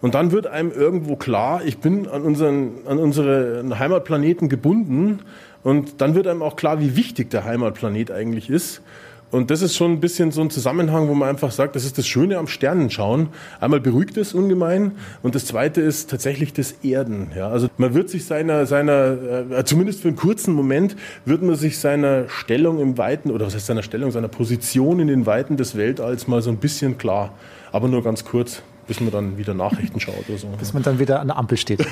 [0.05, 5.20] Und dann wird einem irgendwo klar, ich bin an unseren, an unseren Heimatplaneten gebunden.
[5.62, 8.82] Und dann wird einem auch klar, wie wichtig der Heimatplanet eigentlich ist.
[9.30, 11.96] Und das ist schon ein bisschen so ein Zusammenhang, wo man einfach sagt, das ist
[11.96, 13.28] das Schöne am Sternenschauen.
[13.61, 14.92] Einmal beruhigt es ungemein
[15.22, 17.28] und das Zweite ist tatsächlich das Erden.
[17.34, 21.57] Ja, also man wird sich seiner, seiner, äh, zumindest für einen kurzen Moment, wird man
[21.57, 25.57] sich seiner Stellung im Weiten, oder was heißt seiner Stellung, seiner Position in den Weiten
[25.57, 27.32] des Weltalls mal so ein bisschen klar.
[27.72, 30.49] Aber nur ganz kurz, bis man dann wieder Nachrichten schaut oder so.
[30.59, 31.85] Bis man dann wieder an der Ampel steht.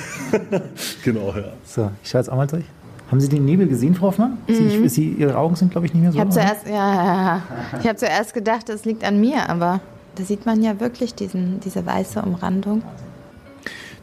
[1.05, 1.53] genau, ja.
[1.65, 2.65] So, ich schaue jetzt auch mal durch.
[3.11, 4.39] Haben Sie den Nebel gesehen, Frau Hoffmann?
[4.47, 4.55] Mhm.
[4.55, 6.17] Sie, Sie, Ihre Augen sind, glaube ich, nicht mehr so.
[6.17, 6.41] Ich habe oder?
[6.41, 7.43] zuerst, ja, ja, ja.
[7.81, 9.81] Ich habe zuerst gedacht, es liegt an mir, aber
[10.15, 12.83] da sieht man ja wirklich diesen, diese weiße Umrandung.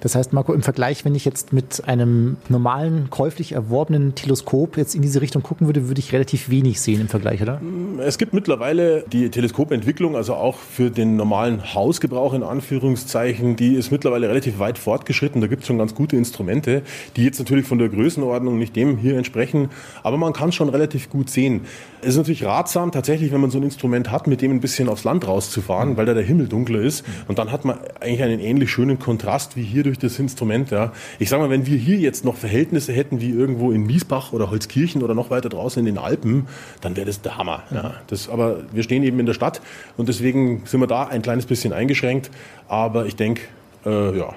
[0.01, 4.95] Das heißt, Marco, im Vergleich, wenn ich jetzt mit einem normalen, käuflich erworbenen Teleskop jetzt
[4.95, 7.61] in diese Richtung gucken würde, würde ich relativ wenig sehen im Vergleich, oder?
[7.99, 13.91] Es gibt mittlerweile die Teleskopentwicklung, also auch für den normalen Hausgebrauch in Anführungszeichen, die ist
[13.91, 15.41] mittlerweile relativ weit fortgeschritten.
[15.41, 16.81] Da gibt es schon ganz gute Instrumente,
[17.17, 19.69] die jetzt natürlich von der Größenordnung nicht dem hier entsprechen,
[20.03, 21.61] aber man kann schon relativ gut sehen.
[22.01, 24.87] Es ist natürlich ratsam, tatsächlich, wenn man so ein Instrument hat, mit dem ein bisschen
[24.87, 27.03] aufs Land rauszufahren, weil da der Himmel dunkler ist.
[27.27, 30.71] Und dann hat man eigentlich einen ähnlich schönen Kontrast wie hier durch das Instrument.
[30.71, 30.93] Ja.
[31.17, 34.49] Ich sage mal, wenn wir hier jetzt noch Verhältnisse hätten wie irgendwo in Miesbach oder
[34.51, 36.47] Holzkirchen oder noch weiter draußen in den Alpen,
[36.81, 37.63] dann wäre das der Hammer.
[37.71, 37.95] Ja.
[38.07, 39.61] Das, aber wir stehen eben in der Stadt
[39.97, 42.29] und deswegen sind wir da ein kleines bisschen eingeschränkt.
[42.67, 43.41] Aber ich denke,
[43.85, 44.33] äh, ja.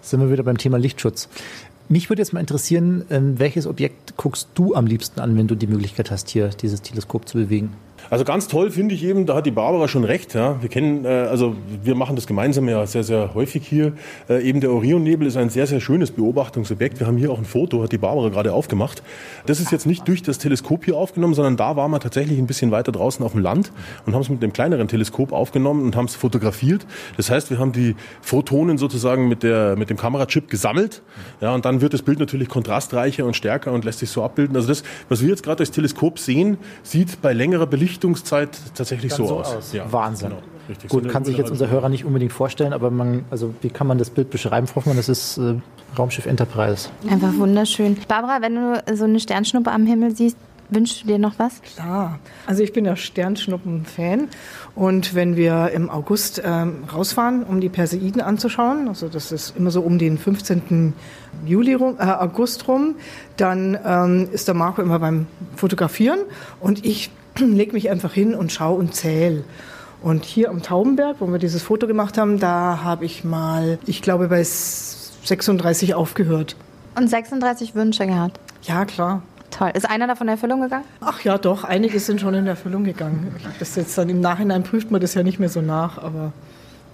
[0.00, 1.28] Sind wir wieder beim Thema Lichtschutz.
[1.88, 5.54] Mich würde jetzt mal interessieren, ähm, welches Objekt guckst du am liebsten an, wenn du
[5.54, 7.74] die Möglichkeit hast, hier dieses Teleskop zu bewegen?
[8.10, 10.34] Also ganz toll finde ich eben, da hat die Barbara schon recht.
[10.34, 10.60] Ja.
[10.62, 13.92] Wir kennen, äh, also wir machen das gemeinsam ja sehr, sehr häufig hier.
[14.28, 17.00] Äh, eben der Orionnebel ist ein sehr, sehr schönes Beobachtungsobjekt.
[17.00, 19.02] Wir haben hier auch ein Foto, hat die Barbara gerade aufgemacht.
[19.46, 22.46] Das ist jetzt nicht durch das Teleskop hier aufgenommen, sondern da waren wir tatsächlich ein
[22.46, 23.72] bisschen weiter draußen auf dem Land
[24.06, 26.86] und haben es mit einem kleineren Teleskop aufgenommen und haben es fotografiert.
[27.16, 31.02] Das heißt, wir haben die Photonen sozusagen mit, der, mit dem Kamerachip gesammelt.
[31.40, 34.56] Ja, und dann wird das Bild natürlich kontrastreicher und stärker und lässt sich so abbilden.
[34.56, 39.14] Also das, was wir jetzt gerade durchs Teleskop sehen, sieht bei längerer Belichtung Belichtungszeit tatsächlich
[39.14, 39.72] Dann so, aus.
[39.72, 40.30] Ja, Wahnsinn.
[40.30, 40.90] Genau, richtig.
[40.90, 43.86] Gut, So kann sich jetzt unser Hörer nicht unbedingt vorstellen, aber man, also wie kann
[43.86, 44.96] man das Bild beschreiben, Frau Hoffmann?
[44.96, 45.54] Das ist äh,
[45.98, 46.88] Raumschiff Enterprise.
[47.08, 47.96] Einfach wunderschön.
[48.08, 50.36] Barbara, wenn du so eine Sternschnuppe am Himmel siehst,
[50.68, 51.62] wünschst du dir noch was?
[51.62, 52.18] Klar.
[52.46, 54.28] Also ich bin ja Sternschnuppen-Fan.
[54.74, 59.70] Und wenn wir im August ähm, rausfahren, um die Perseiden anzuschauen, also das ist immer
[59.70, 60.92] so um den 15.
[61.46, 62.96] Juli rum, äh, August rum,
[63.36, 66.18] dann ähm, ist der Marco immer beim Fotografieren
[66.60, 69.44] und ich lege mich einfach hin und schaue und zähle.
[70.02, 74.02] Und hier am Taubenberg, wo wir dieses Foto gemacht haben, da habe ich mal, ich
[74.02, 76.56] glaube, bei 36 aufgehört.
[76.96, 78.38] Und 36 Wünsche gehabt.
[78.62, 79.22] Ja, klar.
[79.50, 79.70] Toll.
[79.74, 80.84] Ist einer davon in Erfüllung gegangen?
[81.00, 83.34] Ach ja, doch, einige sind schon in Erfüllung gegangen.
[83.58, 86.32] Das jetzt dann im Nachhinein prüft man das ja nicht mehr so nach, aber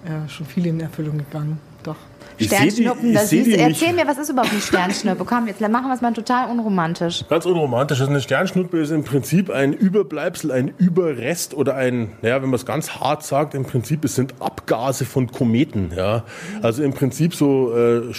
[0.08, 1.58] ja, schon viele in Erfüllung gegangen.
[1.82, 1.96] Doch.
[2.38, 5.24] Die- Sternschnuppen, das ist, die erzähl mir, was ist überhaupt eine Sternschnuppe?
[5.24, 7.24] Komm, jetzt machen wir es mal total unromantisch.
[7.28, 8.00] Ganz unromantisch.
[8.00, 12.56] Also eine Sternschnuppe ist im Prinzip ein Überbleibsel, ein Überrest oder ein, naja, wenn man
[12.56, 15.92] es ganz hart sagt, im Prinzip es sind Abgase von Kometen.
[15.96, 16.24] Ja.
[16.62, 18.12] Also im Prinzip so äh,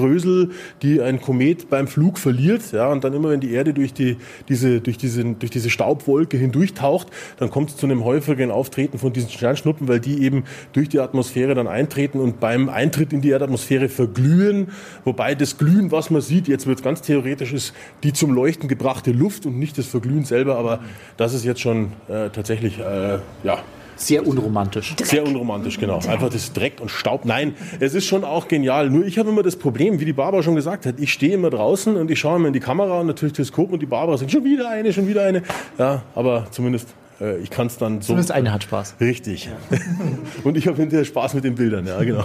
[0.00, 0.50] Staubbrösel,
[0.82, 2.72] die ein Komet beim Flug verliert.
[2.72, 4.16] Ja, und dann immer, wenn die Erde durch, die,
[4.48, 9.12] diese, durch, diese, durch diese Staubwolke hindurchtaucht, dann kommt es zu einem häufigen Auftreten von
[9.12, 13.30] diesen Sternschnuppen, weil die eben durch die Atmosphäre dann eintreten und beim Eintritt in die
[13.30, 14.68] Erdatmosphäre verglühen.
[15.04, 19.12] Wobei das Glühen, was man sieht, jetzt wird ganz theoretisch, ist die zum Leuchten gebrachte
[19.12, 20.56] Luft und nicht das Verglühen selber.
[20.56, 20.80] Aber
[21.16, 23.58] das ist jetzt schon äh, tatsächlich, äh, ja,
[24.00, 24.96] Sehr unromantisch.
[25.02, 25.96] sehr unromantisch, genau.
[25.96, 27.24] Einfach das Dreck und Staub.
[27.26, 28.88] Nein, es ist schon auch genial.
[28.88, 31.50] Nur ich habe immer das Problem, wie die Barbara schon gesagt hat, ich stehe immer
[31.50, 34.30] draußen und ich schaue immer in die Kamera und natürlich Teleskop und die Barbara sagt,
[34.30, 35.42] schon wieder eine, schon wieder eine.
[35.78, 36.88] Ja, aber zumindest,
[37.20, 38.08] äh, ich kann es dann so.
[38.08, 38.96] Zumindest eine hat Spaß.
[39.00, 39.50] Richtig.
[40.44, 42.24] und ich habe hinterher Spaß mit den Bildern, ja, genau.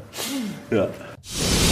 [0.70, 0.88] ja.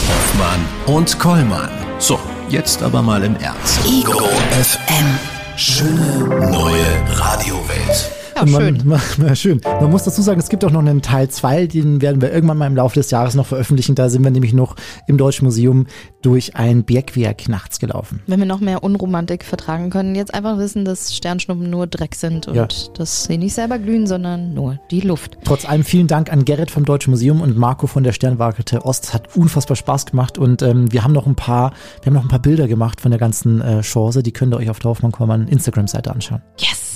[0.08, 1.68] Hoffmann und Kollmann.
[1.98, 2.18] So,
[2.48, 3.80] jetzt aber mal im Ernst.
[3.86, 4.24] Ego
[4.62, 5.18] FM.
[5.56, 6.84] Schöne neue
[7.16, 8.17] Radiowelt.
[8.46, 8.82] Ja, schön.
[8.84, 9.60] Man, man, schön.
[9.64, 12.58] Man muss dazu sagen, es gibt auch noch einen Teil 2, den werden wir irgendwann
[12.58, 13.94] mal im Laufe des Jahres noch veröffentlichen.
[13.94, 14.76] Da sind wir nämlich noch
[15.06, 15.86] im Deutschen Museum
[16.22, 18.20] durch ein Bergwerk nachts gelaufen.
[18.26, 22.48] Wenn wir noch mehr Unromantik vertragen können, jetzt einfach wissen, dass Sternschnuppen nur Dreck sind
[22.48, 22.68] und Ja.
[22.94, 25.38] dass sie nicht selber glühen, sondern nur die Luft.
[25.44, 29.14] Trotz allem vielen Dank an Gerrit vom Deutschen Museum und Marco von der Sternwarte Ost.
[29.14, 31.72] Hat unfassbar Spaß gemacht und ähm, wir haben noch ein paar,
[32.02, 34.22] wir haben noch ein paar Bilder gemacht von der ganzen äh, Chance.
[34.22, 36.42] Die könnt ihr euch auf der Hoffmann-Kollmann Instagram-Seite anschauen.
[36.58, 36.87] Yes!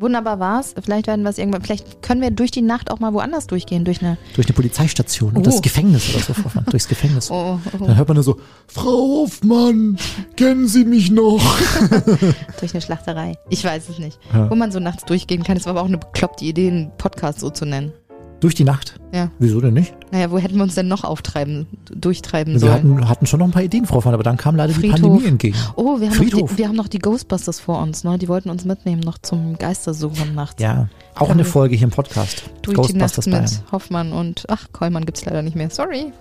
[0.00, 0.74] Wunderbar war's.
[0.82, 3.84] Vielleicht werden wir es irgendwann, vielleicht können wir durch die Nacht auch mal woanders durchgehen,
[3.84, 4.16] durch eine.
[4.34, 5.42] Durch eine Polizeistation und Oh.
[5.42, 6.32] das Gefängnis oder so.
[6.34, 6.66] Vorfahren.
[6.70, 7.30] Durchs Gefängnis.
[7.40, 9.98] Oh, oh, Dann hört man nur so, Frau Hoffmann,
[10.36, 11.40] kennen Sie mich noch?
[12.60, 13.36] durch eine Schlachterei.
[13.50, 14.18] Ich weiß es nicht.
[14.32, 14.50] Ja.
[14.50, 15.56] Wo man so nachts durchgehen kann.
[15.56, 17.92] Das war aber auch eine bekloppte Idee, einen Podcast so zu nennen.
[18.40, 18.98] Durch die Nacht?
[19.12, 19.30] Ja.
[19.38, 19.94] Wieso denn nicht?
[20.12, 22.72] Naja, wo hätten wir uns denn noch auftreiben, durchtreiben Wir sollen?
[22.72, 25.00] hatten, hatten schon noch ein paar Ideen, Frau Hoffmann, aber dann kam leider die Friedhof.
[25.00, 25.56] Pandemie entgegen.
[25.76, 28.16] Oh, wir haben, die, wir haben noch die Ghostbusters vor uns, ne?
[28.18, 30.62] Die wollten uns mitnehmen noch zum Geistersuchen nachts.
[30.62, 32.44] Ja, auch Dann eine Folge hier im Podcast.
[32.62, 33.72] Durch die Nacht Ghostbusters mit Bayern.
[33.72, 35.68] Hoffmann und ach, Kollmann gibt's leider nicht mehr.
[35.68, 36.12] Sorry.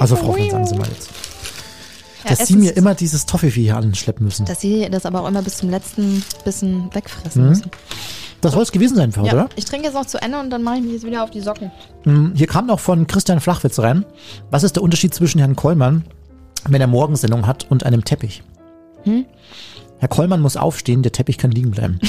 [0.00, 1.10] Also Frau Hoffmann, sagen Sie mal jetzt.
[2.24, 4.46] Ja, Dass Sie mir immer dieses Toffifee hier anschleppen müssen.
[4.46, 7.48] Dass sie das aber auch immer bis zum letzten Bissen wegfressen Mhm.
[7.50, 7.70] müssen.
[8.40, 9.48] Das soll es gewesen sein für heute, Ja, oder?
[9.56, 11.40] ich trinke jetzt noch zu Ende und dann mache ich mich jetzt wieder auf die
[11.40, 11.70] Socken.
[12.04, 14.04] Mm, Hier kam noch von Christian Flachwitz rein.
[14.50, 16.04] Was ist der Unterschied zwischen Herrn Kollmann,
[16.68, 18.42] wenn er Morgensendung hat, und einem Teppich?
[19.04, 19.24] Hm?
[19.98, 21.98] Herr Kollmann muss aufstehen, der Teppich kann liegen bleiben.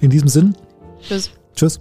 [0.00, 0.54] In diesem Sinn,
[1.06, 1.30] Tschüss.
[1.54, 1.80] tschüss.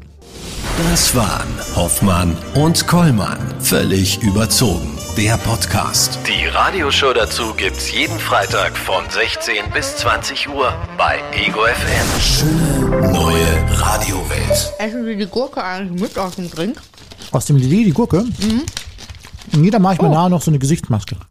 [0.78, 3.38] Das waren Hoffmann und Kollmann.
[3.60, 4.98] Völlig überzogen.
[5.16, 6.18] Der Podcast.
[6.28, 12.20] Die Radioshow dazu gibt's jeden Freitag von 16 bis 20 Uhr bei Ego FM.
[12.20, 14.74] Schöne neue Radiowelt.
[14.80, 16.82] Essen Sie die Gurke eigentlich mit aus dem Drink?
[17.32, 18.26] Aus dem Lillet die Gurke.
[19.54, 21.16] Und jeder mache ich mir nachher noch so eine Gesichtsmaske.